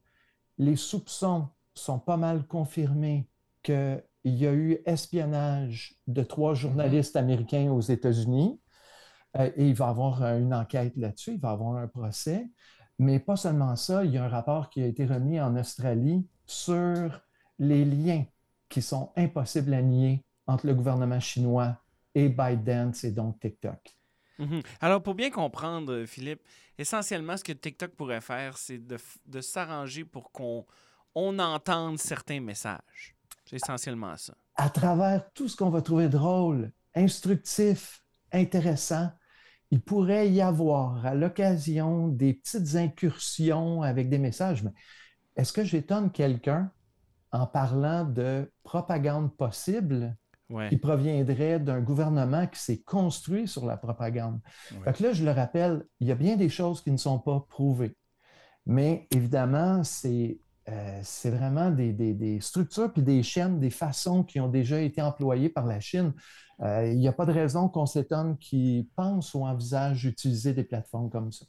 les 0.60 0.76
soupçons 0.76 1.50
sont 1.74 2.00
pas 2.00 2.18
mal 2.18 2.46
confirmés 2.46 3.28
qu'il 3.66 4.02
y 4.24 4.48
a 4.48 4.54
eu 4.54 4.80
espionnage 4.86 5.96
de 6.08 6.24
trois 6.24 6.54
journalistes 6.54 7.16
américains 7.16 7.72
aux 7.72 7.82
États-Unis. 7.82 8.60
Euh, 9.38 9.52
et 9.56 9.68
il 9.68 9.76
va 9.76 9.88
y 9.88 9.90
avoir 9.90 10.24
euh, 10.24 10.40
une 10.40 10.54
enquête 10.54 10.96
là-dessus, 10.96 11.34
il 11.34 11.40
va 11.40 11.50
y 11.50 11.54
avoir 11.54 11.76
un 11.78 11.88
procès. 11.88 12.48
Mais 12.98 13.20
pas 13.20 13.36
seulement 13.36 13.76
ça, 13.76 14.06
il 14.06 14.12
y 14.12 14.18
a 14.18 14.24
un 14.24 14.30
rapport 14.30 14.70
qui 14.70 14.82
a 14.82 14.86
été 14.86 15.06
remis 15.06 15.40
en 15.42 15.58
Australie 15.58 16.26
sur 16.46 17.22
les 17.60 17.84
liens 17.84 18.24
qui 18.70 18.82
sont 18.82 19.12
impossibles 19.18 19.74
à 19.74 19.82
nier 19.82 20.24
entre 20.48 20.68
le 20.68 20.74
gouvernement 20.74 21.20
chinois 21.20 21.78
et 22.14 22.30
ByteDance 22.30 23.04
et 23.04 23.12
donc 23.12 23.40
TikTok. 23.40 23.80
Mhm. 24.40 24.62
Alors, 24.82 25.02
pour 25.02 25.16
bien 25.16 25.30
comprendre, 25.30 25.94
euh, 25.94 26.06
Philippe, 26.06 26.42
essentiellement, 26.78 27.38
ce 27.38 27.44
que 27.44 27.54
TikTok 27.54 27.92
pourrait 27.96 28.22
faire, 28.22 28.58
c'est 28.58 28.80
de, 28.80 29.42
s'arranger 29.42 30.04
pour 30.04 30.32
qu'on 30.32 30.66
on 31.14 31.40
entende 31.40 32.00
certains 32.00 32.42
messages. 32.42 33.15
C'est 33.46 33.58
essentiellement 33.58 34.16
ça. 34.18 34.34
à 34.56 34.70
travers 34.70 35.32
tout 35.34 35.48
ce 35.48 35.56
qu'on 35.56 35.70
va 35.70 35.82
trouver 35.82 36.08
drôle, 36.10 36.72
instructif, 36.96 38.02
intéressant, 38.32 39.12
il 39.72 39.82
pourrait 39.82 40.30
y 40.32 40.42
avoir 40.42 41.06
à 41.06 41.14
l'occasion 41.16 42.08
des 42.08 42.34
petites 42.34 42.76
incursions 42.76 43.82
avec 43.82 44.10
des 44.10 44.18
messages. 44.18 44.64
Mais 44.64 44.72
est-ce 45.36 45.52
que 45.52 45.64
j'étonne 45.64 46.12
quelqu'un 46.12 46.72
en 47.32 47.46
parlant 47.48 48.06
de 48.06 48.50
propagande 48.64 49.36
possible 49.36 50.16
qui 50.70 50.78
proviendrait 50.78 51.60
d'un 51.60 51.82
gouvernement 51.82 52.48
qui 52.48 52.60
s'est 52.60 52.82
construit 52.84 53.48
sur 53.48 53.66
la 53.66 53.76
propagande? 53.78 54.40
Donc 54.86 55.00
là, 55.00 55.12
je 55.12 55.26
le 55.26 55.32
rappelle, 55.32 55.84
il 56.00 56.08
y 56.08 56.12
a 56.12 56.16
bien 56.16 56.38
des 56.38 56.50
choses 56.50 56.82
qui 56.82 56.92
ne 56.92 56.98
sont 56.98 57.20
pas 57.20 57.46
prouvées. 57.50 57.98
Mais 58.66 59.08
évidemment, 59.12 59.84
c'est 59.84 60.40
euh, 60.68 61.02
vraiment 61.26 61.70
des, 61.70 62.40
structures 62.42 62.92
puis 62.92 63.04
des 63.04 63.22
chaînes, 63.22 63.60
des 63.60 63.70
façons 63.70 64.24
qui 64.24 64.40
ont 64.40 64.48
déjà 64.48 64.82
été 64.82 65.02
employées 65.02 65.50
par 65.50 65.66
la 65.66 65.80
Chine. 65.80 66.14
Euh, 66.62 66.90
il 66.92 66.98
n'y 66.98 67.08
a 67.08 67.14
pas 67.14 67.26
de 67.26 67.32
raison 67.32 67.68
qu'on 67.70 67.86
s'étonne 67.86 68.38
qu'ils 68.38 68.88
pensent 68.96 69.34
ou 69.34 69.46
envisagent 69.46 70.04
d'utiliser 70.04 70.54
des 70.54 70.64
plateformes 70.64 71.10
comme 71.10 71.32
ça. 71.32 71.46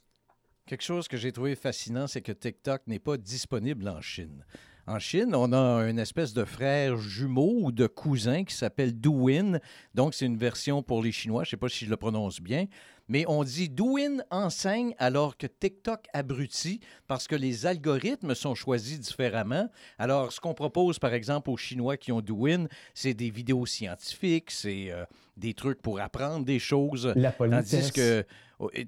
Quelque 0.65 0.83
chose 0.83 1.07
que 1.07 1.17
j'ai 1.17 1.31
trouvé 1.31 1.55
fascinant, 1.55 2.07
c'est 2.07 2.21
que 2.21 2.33
TikTok 2.33 2.81
n'est 2.87 2.99
pas 2.99 3.17
disponible 3.17 3.87
en 3.87 4.01
Chine. 4.01 4.43
En 4.85 4.99
Chine, 4.99 5.33
on 5.35 5.51
a 5.51 5.89
une 5.89 5.99
espèce 5.99 6.33
de 6.33 6.45
frère 6.45 6.97
jumeau 6.97 7.55
ou 7.61 7.71
de 7.71 7.87
cousin 7.87 8.43
qui 8.43 8.55
s'appelle 8.55 8.97
Douyin. 8.97 9.59
Donc, 9.95 10.13
c'est 10.13 10.25
une 10.25 10.37
version 10.37 10.83
pour 10.83 11.01
les 11.01 11.11
Chinois. 11.11 11.43
Je 11.43 11.47
ne 11.47 11.51
sais 11.51 11.57
pas 11.57 11.69
si 11.69 11.85
je 11.85 11.89
le 11.89 11.97
prononce 11.97 12.39
bien. 12.39 12.67
Mais 13.09 13.25
on 13.27 13.43
dit 13.43 13.69
Douyin 13.69 14.17
enseigne 14.31 14.93
alors 14.99 15.37
que 15.37 15.47
TikTok 15.47 16.07
abrutit 16.13 16.79
parce 17.07 17.27
que 17.27 17.35
les 17.35 17.65
algorithmes 17.65 18.35
sont 18.35 18.55
choisis 18.55 18.99
différemment. 18.99 19.69
Alors, 19.97 20.31
ce 20.31 20.39
qu'on 20.39 20.53
propose, 20.53 20.99
par 20.99 21.13
exemple, 21.13 21.49
aux 21.49 21.57
Chinois 21.57 21.97
qui 21.97 22.11
ont 22.11 22.21
Douyin, 22.21 22.67
c'est 22.93 23.13
des 23.13 23.29
vidéos 23.29 23.65
scientifiques, 23.65 24.51
c'est 24.51 24.91
euh, 24.91 25.05
des 25.37 25.53
trucs 25.53 25.81
pour 25.81 25.99
apprendre 25.99 26.45
des 26.45 26.59
choses. 26.59 27.11
La 27.15 27.31
Tandis 27.31 27.91
que 27.91 28.25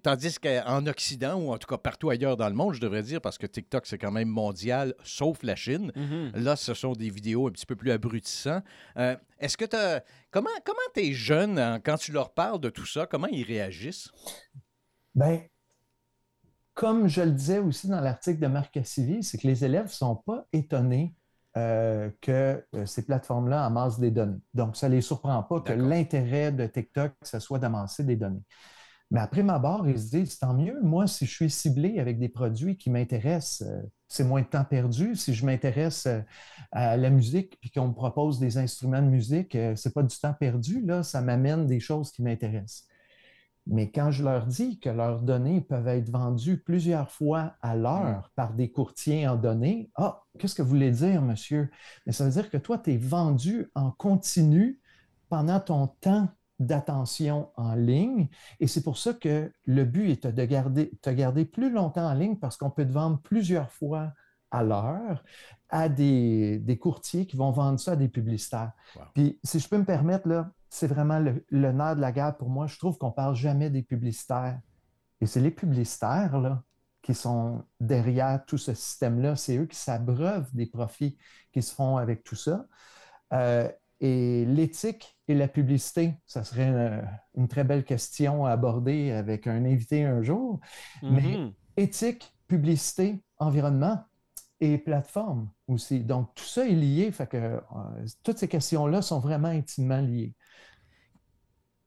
Tandis 0.02 0.38
qu'en 0.42 0.88
Occident, 0.88 1.40
ou 1.40 1.52
en 1.52 1.58
tout 1.60 1.68
cas 1.68 1.78
partout 1.78 2.10
ailleurs 2.10 2.36
dans 2.38 2.50
le 2.50 2.56
monde, 2.56 2.74
je 2.74 2.82
devrais 2.82 3.04
dire, 3.04 3.22
parce 3.22 3.38
que 3.38 3.46
TikTok, 3.46 3.86
c'est 3.86 4.00
quand 4.00 4.12
même 4.12 4.28
mondial, 4.28 4.96
sauf 5.04 5.44
la 5.44 5.56
Chine. 5.56 5.92
Mm-hmm. 5.96 6.40
Là, 6.42 6.56
ce 6.56 6.74
sont 6.74 6.94
des 6.94 7.10
vidéos 7.10 7.48
un 7.48 7.52
petit 7.52 7.68
peu 7.68 7.76
plus 7.76 7.92
abrutissants. 7.92 8.62
Euh, 8.98 9.16
est-ce 9.40 9.58
que 9.58 9.66
tu 9.66 9.78
Comment, 10.32 10.50
comment 10.66 10.78
tes 10.94 11.14
jeunes, 11.14 11.58
hein, 11.58 11.80
quand 11.80 11.98
tu 11.98 12.12
leur 12.12 12.34
parles 12.34 12.60
de 12.60 12.70
tout 12.70 12.86
ça, 12.86 13.06
comment 13.06 13.28
ils 13.28 13.44
réagissent? 13.44 14.10
Bien, 15.16 15.42
comme 16.80 17.08
je 17.10 17.22
le 17.22 17.32
disais 17.32 17.60
aussi 17.60 17.90
dans 17.90 18.00
l'article 18.00 18.40
de 18.40 18.48
Marc 18.48 18.74
Cassivi, 18.74 19.22
c'est 19.22 19.38
que 19.38 19.48
les 19.48 19.66
élèves 19.66 19.86
ne 19.86 19.90
sont 19.90 20.16
pas 20.16 20.46
étonnés 20.54 21.14
euh, 21.58 22.10
que 22.22 22.64
euh, 22.74 22.86
ces 22.86 23.06
plateformes-là 23.06 23.66
amassent 23.66 24.00
des 24.00 24.12
données. 24.12 24.40
Donc, 24.54 24.78
ça 24.78 24.88
ne 24.88 24.96
les 24.96 25.02
surprend 25.02 25.44
pas 25.44 25.60
que 25.60 25.74
l'intérêt 25.74 26.54
de 26.54 26.66
TikTok, 26.66 27.12
ce 27.22 27.40
soit 27.40 27.60
d'amasser 27.60 28.06
des 28.06 28.16
données. 28.16 28.44
Mais 29.12 29.20
après 29.20 29.44
ma 29.44 29.60
barre, 29.60 29.90
ils 29.90 30.00
se 30.00 30.16
disent 30.16 30.40
tant 30.40 30.54
mieux. 30.54 30.80
Moi, 30.82 31.08
si 31.08 31.26
je 31.26 31.34
suis 31.34 31.50
ciblé 31.50 32.00
avec 32.00 32.18
des 32.18 32.30
produits 32.30 32.78
qui 32.78 32.90
m'intéressent, 32.90 33.68
euh, 33.68 33.82
c'est 34.10 34.24
moins 34.24 34.42
de 34.42 34.48
temps 34.48 34.66
perdu. 34.66 35.16
Si 35.16 35.34
je 35.34 35.46
m'intéresse 35.46 36.08
euh, 36.08 36.20
à 36.72 36.98
la 36.98 37.10
musique 37.10 37.58
puis 37.62 37.72
qu'on 37.72 37.90
me 37.90 37.94
propose 37.94 38.40
des 38.40 38.58
instruments 38.58 39.02
de 39.02 39.08
musique, 39.08 39.56
euh, 39.56 39.76
c'est 39.76 39.94
pas 39.94 40.04
du 40.04 40.18
temps 40.18 40.34
perdu. 40.34 40.82
Là, 40.82 41.04
ça 41.04 41.22
m'amène 41.22 41.68
des 41.68 41.80
choses 41.80 42.12
qui 42.12 42.24
m'intéressent. 42.24 42.86
Mais 43.68 43.92
quand 43.92 44.10
je 44.10 44.24
leur 44.24 44.48
dis 44.48 44.80
que 44.80 44.90
leurs 44.90 45.22
données 45.22 45.62
peuvent 45.62 45.88
être 45.88 46.10
vendues 46.10 46.58
plusieurs 46.58 47.12
fois 47.12 47.54
à 47.62 47.76
l'heure 47.76 48.32
par 48.36 48.54
des 48.54 48.72
courtiers 48.72 49.28
en 49.28 49.36
données, 49.36 49.92
ah, 49.96 50.24
qu'est-ce 50.40 50.56
que 50.56 50.64
vous 50.64 50.70
voulez 50.70 50.92
dire, 50.92 51.22
monsieur? 51.22 51.70
Mais 52.08 52.12
ça 52.12 52.26
veut 52.26 52.32
dire 52.32 52.50
que 52.50 52.58
toi, 52.58 52.80
tu 52.80 52.94
es 52.94 52.98
vendu 52.98 53.70
en 53.76 53.92
continu 53.92 54.80
pendant 55.30 55.60
ton 55.60 55.88
temps 56.02 56.30
d'attention 56.60 57.50
en 57.56 57.74
ligne. 57.76 58.28
Et 58.60 58.68
c'est 58.68 58.84
pour 58.84 58.98
ça 58.98 59.14
que 59.14 59.52
le 59.66 59.86
but 59.86 60.10
est 60.12 60.28
de 60.28 60.46
garder, 60.46 60.92
te 61.02 61.10
garder 61.10 61.46
plus 61.46 61.72
longtemps 61.72 62.10
en 62.10 62.14
ligne 62.14 62.38
parce 62.38 62.58
qu'on 62.58 62.70
peut 62.70 62.86
te 62.86 62.92
vendre 62.92 63.20
plusieurs 63.22 63.72
fois 63.72 64.14
à 64.52 64.64
l'heure 64.64 65.24
à 65.70 65.90
des, 65.90 66.80
courtiers 66.82 67.28
qui 67.28 67.38
vont 67.38 67.52
vendre 67.52 67.80
ça 67.80 67.92
à 67.92 67.96
des 67.96 68.10
publicitaires. 68.10 68.72
Puis, 69.14 69.40
si 69.44 69.60
je 69.60 69.70
peux 69.70 69.78
me 69.78 69.86
permettre, 69.86 70.28
là, 70.28 70.52
c'est 70.70 70.88
vraiment 70.88 71.20
le, 71.20 71.44
nerf 71.72 71.96
de 71.96 72.02
la 72.02 72.12
guerre 72.12 72.36
pour 72.38 72.50
moi. 72.50 72.68
Je 72.68 72.78
trouve 72.78 72.98
qu'on 72.98 73.10
ne 73.10 73.14
parle 73.14 73.36
jamais 73.36 73.70
des 73.70 73.84
publicitaires. 73.84 74.60
Et 75.22 75.26
c'est 75.26 75.42
les 75.42 75.52
publicitaires 75.52 76.40
là, 76.40 76.64
qui 77.02 77.14
sont 77.14 77.64
derrière 77.80 78.44
tout 78.46 78.58
ce 78.58 78.74
système-là. 78.74 79.36
C'est 79.36 79.58
eux 79.58 79.66
qui 79.66 79.78
s'abreuvent 79.78 80.50
des 80.54 80.66
profits 80.66 81.18
qui 81.52 81.62
se 81.62 81.74
font 81.74 81.98
avec 81.98 82.24
tout 82.24 82.36
ça. 82.36 82.66
Euh, 83.34 83.70
et 84.02 84.46
l'éthique 84.46 85.18
et 85.28 85.36
la 85.36 85.48
publicité, 85.48 86.14
ça 86.26 86.44
serait 86.44 87.04
une, 87.36 87.48
très 87.48 87.64
belle 87.64 87.84
question 87.84 88.46
à 88.46 88.52
aborder 88.52 89.12
avec 89.12 89.48
un 89.48 89.66
invité 89.66 90.04
un 90.04 90.22
jour. 90.22 90.60
Mais 91.04 91.22
mm-hmm. 91.22 91.54
éthique, 91.78 92.34
publicité, 92.48 93.22
environnement 93.38 94.04
et 94.60 94.78
plateforme 94.78 95.50
aussi. 95.68 96.02
Donc, 96.02 96.34
tout 96.36 96.44
ça 96.44 96.68
est 96.68 96.74
lié. 96.74 97.12
Fait 97.12 97.28
que, 97.28 97.38
euh, 97.38 97.62
toutes 98.24 98.38
ces 98.38 98.48
questions-là 98.48 99.02
sont 99.02 99.20
vraiment 99.20 99.48
intimement 99.50 100.02
liées. 100.02 100.34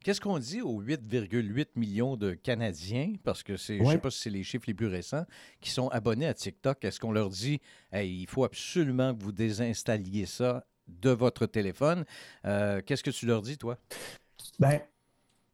Qu'est-ce 0.04 0.20
qu'on 0.20 0.38
dit 0.38 0.60
aux 0.62 0.82
8,8 0.82 1.68
millions 1.76 2.16
de 2.16 2.32
Canadiens, 2.32 3.12
parce 3.22 3.44
que 3.44 3.56
c'est, 3.56 3.78
je 3.78 3.84
ne 3.84 3.90
sais 3.90 3.98
pas 3.98 4.10
si 4.10 4.18
c'est 4.18 4.30
les 4.30 4.42
chiffres 4.42 4.64
les 4.66 4.74
plus 4.74 4.88
récents, 4.88 5.24
qui 5.60 5.70
sont 5.70 5.88
abonnés 5.88 6.26
à 6.26 6.34
TikTok? 6.34 6.84
Est-ce 6.84 6.98
qu'on 6.98 7.12
leur 7.12 7.28
dit, 7.28 7.60
il 7.92 8.26
faut 8.26 8.42
absolument 8.42 9.14
que 9.14 9.22
vous 9.22 9.30
désinstalliez 9.30 10.26
ça 10.26 10.66
de 10.88 11.10
votre 11.10 11.46
téléphone. 11.46 12.04
Euh, 12.44 12.80
qu'est-ce 12.84 13.02
que 13.02 13.10
tu 13.10 13.26
leur 13.26 13.42
dis, 13.42 13.58
toi? 13.58 13.78
Bien, 14.58 14.80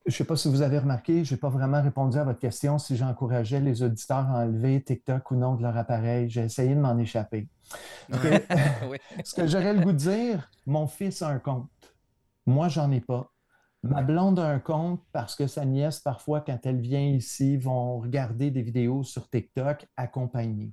je 0.07 0.15
ne 0.15 0.17
sais 0.17 0.25
pas 0.25 0.37
si 0.37 0.49
vous 0.49 0.63
avez 0.63 0.79
remarqué, 0.79 1.25
je 1.25 1.35
n'ai 1.35 1.39
pas 1.39 1.51
vraiment 1.51 1.83
répondu 1.83 2.17
à 2.19 2.25
votre 2.25 2.39
question 2.39 2.79
si 2.79 2.97
j'encourageais 2.97 3.61
les 3.61 3.83
auditeurs 3.83 4.31
à 4.31 4.45
enlever 4.45 4.83
TikTok 4.83 5.31
ou 5.31 5.37
non 5.37 5.55
de 5.55 5.63
leur 5.63 5.77
appareil. 5.77 6.31
J'ai 6.31 6.43
essayé 6.43 6.75
de 6.75 6.81
m'en 6.81 6.97
échapper. 6.99 7.49
Ce 9.25 9.35
que 9.35 9.47
j'aurais 9.47 9.75
le 9.75 9.81
goût 9.81 9.93
de 9.93 9.99
dire, 9.99 10.51
mon 10.67 10.87
fils 10.87 11.21
a 11.23 11.29
un 11.29 11.39
compte. 11.39 11.69
Moi, 12.47 12.69
j'en 12.69 12.91
ai 12.91 13.01
pas. 13.03 13.31
Ma 13.83 14.03
blonde 14.03 14.39
a 14.41 14.49
un 14.49 14.59
compte 14.59 15.05
parce 15.13 15.37
que 15.37 15.47
sa 15.47 15.65
nièce, 15.65 16.01
parfois, 16.01 16.41
quand 16.41 16.59
elle 16.65 16.81
vient 16.81 17.07
ici, 17.07 17.57
vont 17.59 18.01
regarder 18.01 18.51
des 18.51 18.63
vidéos 18.63 19.05
sur 19.05 19.29
TikTok 19.29 19.87
accompagnées. 19.97 20.73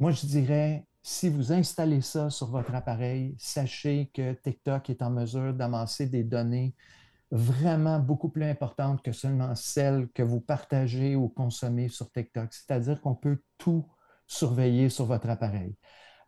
Moi, 0.00 0.10
je 0.10 0.26
dirais, 0.26 0.86
si 1.06 1.28
vous 1.28 1.52
installez 1.52 2.00
ça 2.00 2.30
sur 2.30 2.48
votre 2.48 2.74
appareil, 2.74 3.36
sachez 3.38 4.10
que 4.14 4.32
TikTok 4.32 4.88
est 4.88 5.02
en 5.02 5.10
mesure 5.10 5.52
d'amasser 5.52 6.06
des 6.06 6.24
données 6.24 6.74
vraiment 7.30 7.98
beaucoup 7.98 8.30
plus 8.30 8.44
importantes 8.44 9.02
que 9.02 9.12
seulement 9.12 9.54
celles 9.54 10.08
que 10.14 10.22
vous 10.22 10.40
partagez 10.40 11.14
ou 11.14 11.28
consommez 11.28 11.88
sur 11.88 12.10
TikTok. 12.10 12.54
C'est-à-dire 12.54 13.02
qu'on 13.02 13.14
peut 13.14 13.42
tout 13.58 13.86
surveiller 14.26 14.88
sur 14.88 15.04
votre 15.04 15.28
appareil. 15.28 15.76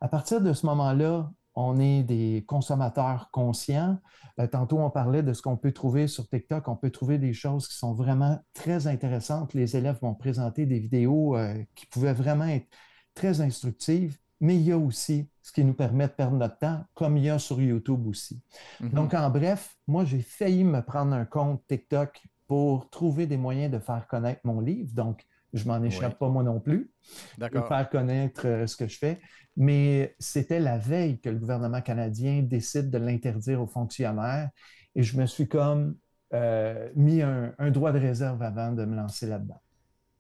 À 0.03 0.09
partir 0.09 0.43
de 0.43 0.53
ce 0.53 0.67
moment-là, 0.67 1.31
on 1.55 1.81
est 1.81 2.03
des 2.03 2.45
consommateurs 2.47 3.31
conscients. 3.33 3.99
Euh, 4.39 4.47
tantôt, 4.47 4.79
on 4.79 4.91
parlait 4.91 5.23
de 5.23 5.33
ce 5.33 5.41
qu'on 5.41 5.57
peut 5.57 5.73
trouver 5.73 6.07
sur 6.07 6.29
TikTok. 6.29 6.69
On 6.69 6.77
peut 6.77 6.91
trouver 6.91 7.17
des 7.17 7.33
choses 7.33 7.67
qui 7.67 7.77
sont 7.77 7.95
vraiment 7.95 8.39
très 8.53 8.87
intéressantes. 8.89 9.55
Les 9.55 9.75
élèves 9.75 9.99
vont 10.03 10.15
présenter 10.15 10.67
des 10.67 10.81
vidéos 10.81 11.35
euh, 11.35 11.55
qui 11.75 11.87
pouvaient 11.87 12.13
vraiment 12.13 12.45
être 12.45 12.69
très 13.15 13.41
instructives 13.41 14.19
mais 14.41 14.57
il 14.57 14.63
y 14.63 14.73
a 14.73 14.79
aussi 14.79 15.29
ce 15.43 15.53
qui 15.53 15.65
nous 15.65 15.75
permet 15.75 16.09
de 16.09 16.13
perdre 16.13 16.37
notre 16.37 16.59
temps, 16.59 16.85
comme 16.95 17.17
il 17.17 17.25
y 17.25 17.31
a 17.31 17.39
sur 17.39 17.61
YouTube 17.61 18.07
aussi. 18.07 18.41
Mhm. 18.81 18.91
Donc, 18.91 19.15
en 19.15 19.31
bref, 19.31 19.77
moi, 19.87 20.05
j'ai 20.05 20.21
failli 20.21 20.65
me 20.65 20.81
prendre 20.81 21.15
un 21.15 21.25
compte 21.25 21.63
TikTok 21.69 22.23
pour 22.47 22.91
trouver 22.91 23.27
des 23.27 23.37
moyens 23.37 23.73
de 23.73 23.79
faire 23.79 24.07
connaître 24.09 24.41
mon 24.45 24.61
livre. 24.61 24.93
Donc, 24.95 25.25
je 25.53 25.67
m'en 25.67 25.83
échappe 25.83 26.19
pas 26.19 26.29
moi 26.29 26.43
non 26.43 26.61
plus. 26.61 26.91
De 27.39 27.49
faire 27.49 27.89
connaître 27.91 28.47
euh, 28.47 28.67
ce 28.67 28.77
que 28.77 28.89
je 28.89 28.99
fais. 28.99 29.21
Mais 29.57 30.15
c'était 30.19 30.61
la 30.61 30.77
veille 30.77 31.19
que 31.21 31.31
le 31.31 31.39
gouvernement 31.39 31.81
canadien 31.81 32.43
décide 32.43 32.91
de 32.91 32.99
l'interdire 32.99 33.63
aux 33.63 33.67
fonctionnaires. 33.67 34.51
Et 34.95 35.03
je 35.03 35.17
me 35.19 35.27
suis 35.27 35.49
comme 35.49 35.97
euh, 36.35 36.91
mis 36.95 37.23
un 37.23 37.71
droit 37.71 37.93
de 37.93 37.99
réserve 37.99 38.43
avant 38.43 38.73
de 38.73 38.85
me 38.85 38.97
lancer 38.97 39.27
là-dedans. 39.27 39.61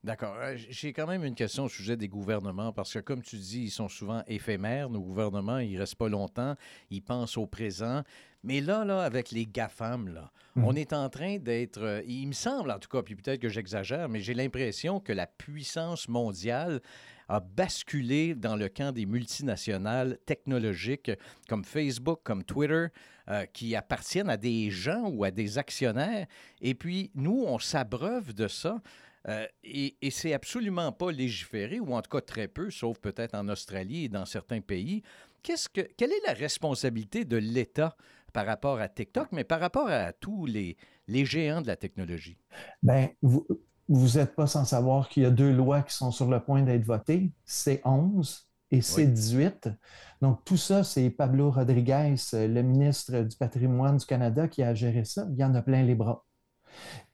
D'accord. 0.06 0.36
Euh, 0.38 0.56
j'ai 0.56 0.92
quand 0.92 1.08
même 1.08 1.24
une 1.24 1.34
question 1.34 1.64
au 1.64 1.68
sujet 1.68 1.96
des 1.96 2.06
gouvernements, 2.06 2.72
parce 2.72 2.92
que 2.92 3.00
comme 3.00 3.22
tu 3.22 3.34
dis, 3.38 3.64
ils 3.64 3.70
sont 3.72 3.88
souvent 3.88 4.22
éphémères. 4.28 4.88
Nos 4.88 5.00
gouvernements, 5.00 5.58
ils 5.58 5.74
ne 5.74 5.80
restent 5.80 5.96
pas 5.96 6.08
longtemps. 6.08 6.54
Ils 6.90 7.02
pensent 7.02 7.36
au 7.36 7.48
présent. 7.48 8.04
Mais 8.44 8.60
là, 8.60 8.84
là, 8.84 9.00
avec 9.00 9.32
les 9.32 9.46
GAFAM, 9.46 10.14
là, 10.14 10.30
mmh. 10.54 10.64
on 10.64 10.76
est 10.76 10.92
en 10.92 11.08
train 11.08 11.38
d'être. 11.38 11.82
Euh, 11.82 12.02
il 12.06 12.28
me 12.28 12.32
semble, 12.32 12.70
en 12.70 12.78
tout 12.78 12.88
cas, 12.88 13.02
puis 13.02 13.16
peut-être 13.16 13.40
que 13.40 13.48
j'exagère, 13.48 14.08
mais 14.08 14.20
j'ai 14.20 14.34
l'impression 14.34 15.00
que 15.00 15.12
la 15.12 15.26
puissance 15.26 16.08
mondiale 16.08 16.80
a 17.28 17.40
basculé 17.40 18.36
dans 18.36 18.54
le 18.54 18.68
camp 18.68 18.92
des 18.92 19.06
multinationales 19.06 20.18
technologiques 20.24 21.10
comme 21.48 21.64
Facebook, 21.64 22.20
comme 22.22 22.44
Twitter, 22.44 22.86
euh, 23.28 23.44
qui 23.46 23.74
appartiennent 23.74 24.30
à 24.30 24.36
des 24.36 24.70
gens 24.70 25.10
ou 25.10 25.24
à 25.24 25.32
des 25.32 25.58
actionnaires. 25.58 26.28
Et 26.60 26.74
puis, 26.74 27.10
nous, 27.16 27.44
on 27.44 27.58
s'abreuve 27.58 28.32
de 28.32 28.46
ça. 28.46 28.80
Euh, 29.28 29.46
et, 29.64 29.96
et 30.02 30.10
c'est 30.10 30.32
absolument 30.32 30.92
pas 30.92 31.10
légiféré, 31.10 31.80
ou 31.80 31.94
en 31.94 32.02
tout 32.02 32.10
cas 32.10 32.20
très 32.20 32.48
peu, 32.48 32.70
sauf 32.70 32.98
peut-être 32.98 33.34
en 33.34 33.48
Australie 33.48 34.04
et 34.04 34.08
dans 34.08 34.24
certains 34.24 34.60
pays. 34.60 35.02
Qu'est-ce 35.42 35.68
que, 35.68 35.80
quelle 35.96 36.12
est 36.12 36.26
la 36.26 36.32
responsabilité 36.32 37.24
de 37.24 37.36
l'État 37.36 37.96
par 38.32 38.46
rapport 38.46 38.80
à 38.80 38.88
TikTok, 38.88 39.28
mais 39.32 39.44
par 39.44 39.60
rapport 39.60 39.88
à 39.88 40.12
tous 40.12 40.46
les, 40.46 40.76
les 41.08 41.24
géants 41.24 41.62
de 41.62 41.66
la 41.66 41.76
technologie? 41.76 42.36
Bien, 42.82 43.10
vous 43.22 43.46
n'êtes 43.88 44.34
pas 44.34 44.46
sans 44.46 44.64
savoir 44.64 45.08
qu'il 45.08 45.22
y 45.22 45.26
a 45.26 45.30
deux 45.30 45.52
lois 45.52 45.82
qui 45.82 45.94
sont 45.94 46.10
sur 46.10 46.28
le 46.28 46.40
point 46.40 46.62
d'être 46.62 46.84
votées. 46.84 47.32
C'est 47.44 47.80
11 47.84 48.48
et 48.72 48.80
C18. 48.80 49.74
Donc, 50.20 50.44
tout 50.44 50.56
ça, 50.56 50.82
c'est 50.82 51.08
Pablo 51.10 51.50
Rodriguez, 51.50 52.16
le 52.32 52.62
ministre 52.62 53.22
du 53.22 53.36
patrimoine 53.36 53.96
du 53.96 54.06
Canada, 54.06 54.48
qui 54.48 54.62
a 54.62 54.74
géré 54.74 55.04
ça. 55.04 55.26
Il 55.30 55.38
y 55.38 55.44
en 55.44 55.54
a 55.54 55.62
plein 55.62 55.82
les 55.82 55.94
bras. 55.94 56.25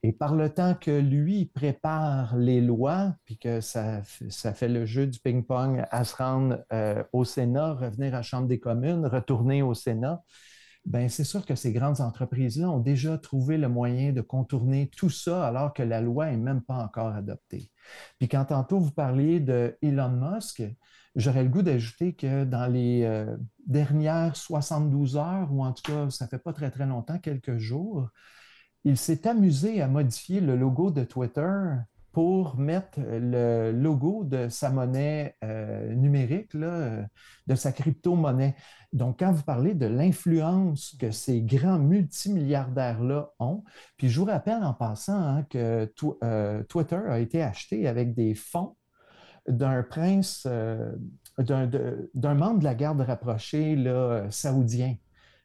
Et 0.03 0.13
par 0.13 0.35
le 0.35 0.51
temps 0.51 0.75
que 0.75 0.91
lui 0.91 1.47
prépare 1.47 2.37
les 2.37 2.61
lois, 2.61 3.15
puis 3.25 3.39
que 3.39 3.61
ça, 3.61 4.03
fait 4.03 4.69
le 4.69 4.85
jeu 4.85 5.07
du 5.07 5.21
ping-pong 5.21 5.85
à 5.91 6.05
se 6.05 6.17
rendre 6.17 6.65
euh, 6.73 7.03
au 7.13 7.25
Sénat, 7.25 7.75
revenir 7.75 8.15
à 8.15 8.19
la 8.19 8.23
Chambre 8.23 8.49
des 8.49 8.59
communes, 8.59 9.07
retourner 9.07 9.63
au 9.63 9.75
Sénat, 9.75 10.23
ben 10.85 11.09
c'est 11.09 11.25
sûr 11.25 11.47
que 11.47 11.55
ces 11.55 11.73
grandes 11.73 12.01
entreprises-là 12.01 12.69
ont 12.69 12.81
déjà 12.81 13.17
trouvé 13.17 13.57
le 13.57 13.69
moyen 13.69 14.13
de 14.13 14.21
contourner 14.21 14.91
tout 14.97 15.11
ça 15.11 15.47
alors 15.47 15.73
que 15.73 15.83
la 15.83 16.01
loi 16.01 16.29
n'est 16.31 16.37
même 16.37 16.63
pas 16.63 16.77
encore 16.77 17.15
adoptée. 17.15 17.71
Puis 18.19 18.29
quand 18.29 18.47
tantôt 18.47 18.81
vous 18.81 18.91
parliez 18.91 19.39
de 19.39 19.77
Elon 19.81 20.11
Musk, 20.11 20.63
j'aurais 21.15 21.45
le 21.45 21.49
goût 21.49 21.63
d'ajouter 21.63 22.15
que 22.15 22.45
dans 22.45 22.67
les 22.67 23.05
euh, 23.05 23.37
dernières 23.67 24.37
72 24.37 25.17
heures, 25.17 25.53
ou 25.53 25.65
en 25.65 25.73
tout 25.73 25.83
cas, 25.83 26.11
ça 26.11 26.27
fait 26.27 26.39
pas 26.39 26.53
très 26.53 26.71
très 26.71 26.87
longtemps, 26.87 27.19
quelques 27.19 27.59
jours, 27.59 28.11
il 28.85 28.97
s'est 28.97 29.27
amusé 29.27 29.81
à 29.81 29.89
modifier 29.89 30.41
le 30.41 30.57
logo 30.57 30.91
de 30.91 31.05
Twitter 31.05 31.53
pour 32.13 32.59
mettre 32.59 33.01
le 33.01 33.73
logo 33.73 34.23
de 34.25 34.49
sa 34.49 34.71
monnaie 34.71 35.35
euh, 35.43 35.95
numérique, 35.95 36.53
là, 36.53 37.07
de 37.47 37.55
sa 37.55 37.73
crypto-monnaie. 37.73 38.55
Donc, 38.93 39.21
quand 39.21 39.33
vous 39.33 39.43
parlez 39.43 39.75
de 39.75 39.87
l'influence 39.87 40.95
que 41.01 41.11
ces 41.11 41.41
grands 41.41 41.79
multimilliardaires-là 41.79 43.31
ont, 43.39 43.65
puis 43.97 44.11
je 44.11 44.21
vous 44.21 44.27
rappelle 44.27 44.63
en 44.63 44.75
passant 44.75 45.19
hein, 45.19 45.47
que 45.49 45.91
euh, 46.23 46.63
Twitter 46.65 47.01
a 47.09 47.19
été 47.19 47.43
acheté 47.43 47.89
avec 47.89 48.15
des 48.15 48.35
fonds 48.35 48.77
d'un 49.49 49.83
prince, 49.83 50.47
euh, 50.47 50.93
d'un 51.39 52.35
membre 52.35 52.59
de 52.59 52.65
la 52.65 52.75
garde 52.75 53.01
rapprochée 53.01 53.83
saoudien. 54.29 54.97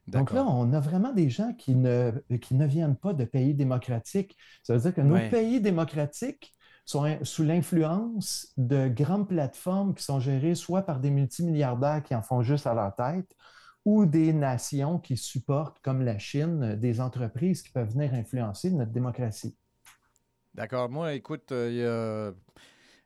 Donc 0.07 0.31
là, 0.31 0.45
on 0.45 0.71
a 0.71 0.79
vraiment 0.79 1.11
des 1.11 1.29
gens 1.29 1.53
qui 1.53 1.75
ne, 1.75 2.11
qui 2.41 2.55
ne 2.55 2.65
viennent 2.65 2.95
pas 2.95 3.13
de 3.13 3.25
pays 3.25 3.53
démocratiques. 3.53 4.37
Ça 4.63 4.73
veut 4.73 4.79
dire 4.79 4.93
que 4.93 5.01
nos 5.01 5.19
pays 5.29 5.59
démocratiques 5.59 6.53
sont 6.85 7.17
sous 7.23 7.43
l'influence 7.43 8.53
de 8.55 8.87
grandes 8.87 9.27
plateformes 9.27 9.93
qui 9.93 10.03
sont 10.03 10.21
gérées 10.21 10.55
soit 10.55 10.83
par 10.83 11.01
des 11.01 11.11
multimilliardaires 11.11 12.01
qui 12.03 12.15
en 12.15 12.21
font 12.21 12.41
juste 12.41 12.65
à 12.65 12.73
leur 12.73 12.95
tête, 12.95 13.29
ou 13.83 14.05
des 14.05 14.31
nations 14.31 14.97
qui 14.97 15.17
supportent, 15.17 15.79
comme 15.81 16.01
la 16.01 16.17
Chine, 16.17 16.75
des 16.75 17.01
entreprises 17.01 17.61
qui 17.61 17.71
peuvent 17.71 17.91
venir 17.91 18.13
influencer 18.13 18.71
notre 18.71 18.91
démocratie. 18.91 19.57
D'accord. 20.55 20.89
Moi, 20.89 21.13
écoute, 21.13 21.51
euh, 21.51 22.31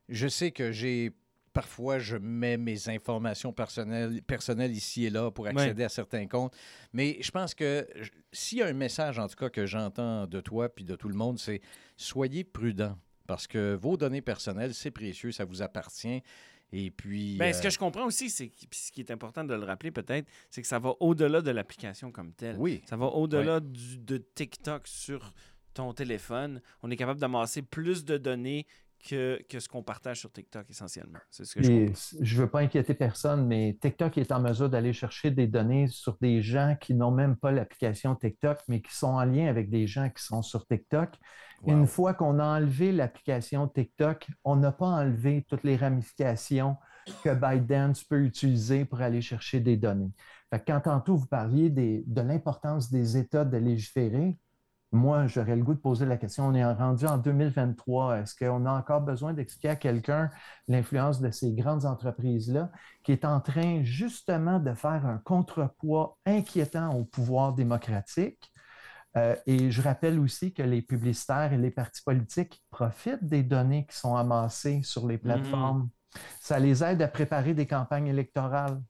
je 0.10 0.28
sais 0.28 0.52
que 0.52 0.72
j'ai 0.72 1.16
parfois, 1.54 2.00
je 2.00 2.18
mets 2.18 2.58
mes 2.58 2.90
informations 2.90 3.54
personnelles, 3.54 4.22
personnelles 4.24 4.72
ici 4.72 5.06
et 5.06 5.10
là 5.10 5.32
pour 5.32 5.48
accéder 5.48 5.84
à 5.84 5.90
certains 5.90 6.28
comptes. 6.28 6.56
Mais 6.94 7.18
je 7.22 7.32
pense 7.32 7.54
que 7.54 7.88
s'il 8.32 8.60
y 8.60 8.62
a 8.62 8.68
un 8.68 8.74
message, 8.74 9.20
en 9.20 9.28
tout 9.28 9.36
cas, 9.36 9.50
que 9.50 9.66
j'entends 9.66 10.28
de 10.28 10.42
toi 10.42 10.70
puis 10.70 10.86
de 10.86 10.96
tout 10.96 11.10
le 11.10 11.16
monde, 11.16 11.40
c'est 11.40 11.62
soyez 11.98 12.44
prudents 12.44 12.98
parce 13.28 13.48
que 13.48 13.76
vos 13.76 13.98
données 13.98 14.22
personnelles, 14.22 14.74
c'est 14.74 14.92
précieux, 14.92 15.32
ça 15.32 15.46
vous 15.46 15.62
appartient. 15.62 16.22
Et 16.74 16.90
puis. 16.92 17.38
Bien, 17.38 17.52
Ce 17.52 17.62
que 17.62 17.68
euh, 17.68 17.70
je 17.70 17.80
comprends 17.80 18.06
aussi, 18.06 18.30
c'est 18.30 18.52
ce 18.72 18.92
qui 18.92 19.02
est 19.02 19.12
important 19.12 19.44
de 19.44 19.54
le 19.54 19.64
rappeler 19.64 19.92
peut-être, 19.92 20.28
c'est 20.50 20.62
que 20.62 20.68
ça 20.68 20.80
va 20.80 20.94
au-delà 21.00 21.42
de 21.42 21.52
l'application 21.52 22.12
comme 22.12 22.34
telle. 22.34 22.56
Oui. 22.58 22.82
Ça 22.86 22.96
va 22.96 23.08
au-delà 23.08 23.60
de 23.62 24.18
TikTok 24.18 24.88
sur 24.88 25.34
ton 25.74 25.94
téléphone. 25.94 26.62
On 26.82 26.92
est 26.92 26.96
capable 26.96 27.20
d'amasser 27.20 27.62
plus 27.62 28.06
de 28.06 28.18
données 28.18 28.66
que, 29.02 29.40
ce 29.52 29.68
qu'on 29.68 29.84
partage 29.84 30.20
sur 30.20 30.32
TikTok 30.32 30.70
essentiellement. 30.70 31.20
C'est 31.30 31.46
ce 31.46 31.56
que 31.56 31.64
je 31.64 32.36
ne 32.36 32.42
veux 32.42 32.50
pas 32.50 32.60
inquiéter 32.60 32.94
personne, 32.94 33.48
mais 33.48 33.78
TikTok 33.82 34.18
est 34.18 34.32
en 34.32 34.40
mesure 34.40 34.70
d'aller 34.70 34.94
chercher 34.94 35.32
des 35.32 35.48
données 35.48 35.88
sur 35.88 36.18
des 36.22 36.42
gens 36.42 36.76
qui 36.80 36.94
n'ont 36.94 37.12
même 37.12 37.36
pas 37.36 37.52
l'application 37.52 38.16
TikTok, 38.16 38.60
mais 38.68 38.82
qui 38.82 38.96
sont 38.96 39.08
en 39.08 39.24
lien 39.24 39.48
avec 39.48 39.70
des 39.70 39.88
gens 39.88 40.10
qui 40.10 40.24
sont 40.24 40.42
sur 40.42 40.66
TikTok. 40.66 41.16
Une 41.68 41.86
fois 41.86 42.16
qu'on 42.16 42.40
a 42.40 42.58
enlevé 42.58 42.92
l'application 42.92 43.68
TikTok, 43.68 44.28
on 44.44 44.56
n'a 44.56 44.72
pas 44.72 44.88
enlevé 44.88 45.46
toutes 45.48 45.64
les 45.64 45.76
ramifications 45.76 46.78
que 47.24 47.34
ByteDance 47.34 48.04
peut 48.04 48.24
utiliser 48.24 48.86
pour 48.86 49.02
aller 49.02 49.22
chercher 49.22 49.60
des 49.60 49.78
données. 49.78 50.12
quand 50.66 50.82
tantôt 50.82 51.16
vous 51.16 51.28
parliez 51.28 51.70
de 51.70 52.22
l'importance 52.22 52.90
des 52.90 53.18
États 53.18 53.46
de 53.46 53.58
légiférer, 53.58 54.38
moi, 54.92 55.26
j'aurais 55.28 55.56
le 55.56 55.64
goût 55.64 55.74
de 55.74 55.80
poser 55.80 56.06
la 56.06 56.18
question, 56.18 56.48
on 56.48 56.54
est 56.54 56.66
rendu 56.66 57.06
en 57.06 57.18
2023, 57.18 58.20
est-ce 58.20 58.36
qu'on 58.36 58.66
a 58.66 58.72
encore 58.72 59.02
besoin 59.02 59.34
d'expliquer 59.34 59.70
à 59.70 59.76
quelqu'un 59.78 60.30
l'influence 60.68 61.22
de 61.22 61.32
ces 61.32 61.54
grandes 61.54 61.86
entreprises-là 61.86 62.72
qui 63.04 63.14
est 63.14 63.24
en 63.24 63.40
train 63.40 63.84
justement 63.84 64.60
de 64.60 64.74
faire 64.74 65.06
un 65.06 65.18
contrepoids 65.20 66.18
inquiétant 66.26 66.94
au 66.94 67.06
pouvoir 67.06 67.54
démocratique? 67.54 68.52
Euh, 69.18 69.36
et 69.46 69.72
je 69.72 69.82
rappelle 69.82 70.20
aussi 70.20 70.54
que 70.54 70.64
les 70.64 70.82
publicitaires 70.82 71.54
et 71.54 71.58
les 71.58 71.72
partis 71.72 72.02
politiques 72.04 72.62
profitent 72.70 73.24
des 73.24 73.44
données 73.44 73.86
qui 73.86 73.98
sont 73.98 74.16
amassées 74.16 74.82
sur 74.84 75.08
les 75.08 75.18
plateformes. 75.18 75.84
Mm-hmm. 75.84 76.20
Ça 76.42 76.60
les 76.60 76.84
aide 76.84 77.02
à 77.02 77.08
préparer 77.08 77.54
des 77.54 77.68
campagnes 77.68 78.08
électorales. 78.08 78.82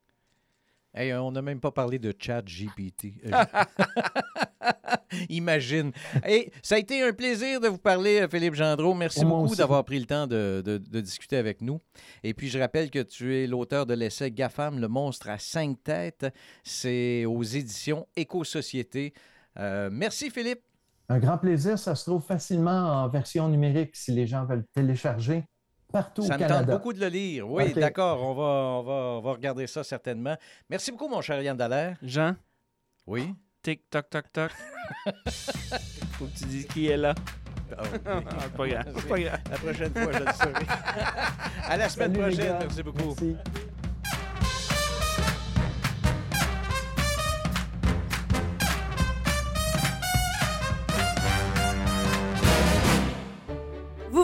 Hey, 0.93 1.13
on 1.13 1.31
n'a 1.31 1.41
même 1.41 1.61
pas 1.61 1.71
parlé 1.71 1.99
de 1.99 2.13
chat 2.17 2.41
GPT. 2.41 3.13
Euh, 3.25 3.31
Imagine. 5.29 5.91
Et 6.27 6.51
ça 6.61 6.75
a 6.75 6.77
été 6.79 7.01
un 7.01 7.13
plaisir 7.13 7.61
de 7.61 7.69
vous 7.69 7.77
parler, 7.77 8.27
Philippe 8.29 8.55
Gendreau. 8.55 8.93
Merci 8.93 9.23
beaucoup 9.23 9.55
d'avoir 9.55 9.85
pris 9.85 9.99
le 9.99 10.05
temps 10.05 10.27
de, 10.27 10.81
discuter 10.99 11.37
avec 11.37 11.61
nous. 11.61 11.79
Et 12.23 12.33
puis, 12.33 12.49
je 12.49 12.59
rappelle 12.59 12.89
que 12.89 12.99
tu 12.99 13.37
es 13.37 13.47
l'auteur 13.47 13.85
de 13.85 13.93
l'essai 13.93 14.31
GAFAM, 14.31 14.79
le 14.79 14.89
monstre 14.89 15.29
à 15.29 15.37
cinq 15.37 15.81
têtes. 15.81 16.27
C'est 16.63 17.25
aux 17.25 17.43
éditions 17.43 18.05
Éco-Société. 18.17 19.13
Euh, 19.57 19.89
merci, 19.91 20.29
Philippe. 20.29 20.61
Un 21.07 21.19
grand 21.19 21.37
plaisir. 21.37 21.79
Ça 21.79 21.95
se 21.95 22.03
trouve 22.09 22.23
facilement 22.23 23.03
en 23.03 23.07
version 23.07 23.47
numérique 23.47 23.95
si 23.95 24.11
les 24.11 24.27
gens 24.27 24.45
veulent 24.45 24.65
télécharger 24.73 25.45
partout 25.91 26.21
ça 26.21 26.35
au 26.35 26.37
Canada. 26.37 26.47
Ça 26.47 26.61
me 26.61 26.65
tente 26.65 26.75
beaucoup 26.75 26.93
de 26.93 26.99
le 26.99 27.07
lire. 27.07 27.49
Oui, 27.49 27.73
d'accord. 27.73 28.23
On 28.23 28.33
va, 28.33 28.43
on, 28.43 28.83
va, 28.83 28.93
on 29.17 29.21
va 29.21 29.31
regarder 29.31 29.67
ça 29.67 29.83
certainement. 29.83 30.35
Merci 30.69 30.91
beaucoup, 30.91 31.07
mon 31.07 31.21
cher 31.21 31.41
Yann 31.41 31.57
Dallaire. 31.57 31.97
Jean? 32.01 32.35
Oui? 33.07 33.33
Tic, 33.61 33.89
toc, 33.89 34.09
toc, 34.09 34.31
toc. 34.31 34.51
Faut 36.13 36.25
que 36.25 36.37
tu 36.37 36.45
dises 36.45 36.67
qui 36.67 36.87
est 36.87 36.97
là. 36.97 37.13
Oh, 37.71 37.83
ah, 38.05 38.21
pas 38.57 38.67
grave, 38.67 39.07
pas 39.07 39.19
grave. 39.19 39.39
La 39.49 39.57
prochaine 39.57 39.93
fois, 39.93 40.11
je 40.11 40.19
le 40.19 40.33
saurai. 40.33 40.65
à 41.67 41.77
la 41.77 41.89
semaine 41.89 42.13
prochaine. 42.13 42.55
Merci 42.59 42.83
beaucoup. 42.83 43.15
Merci. 43.19 43.35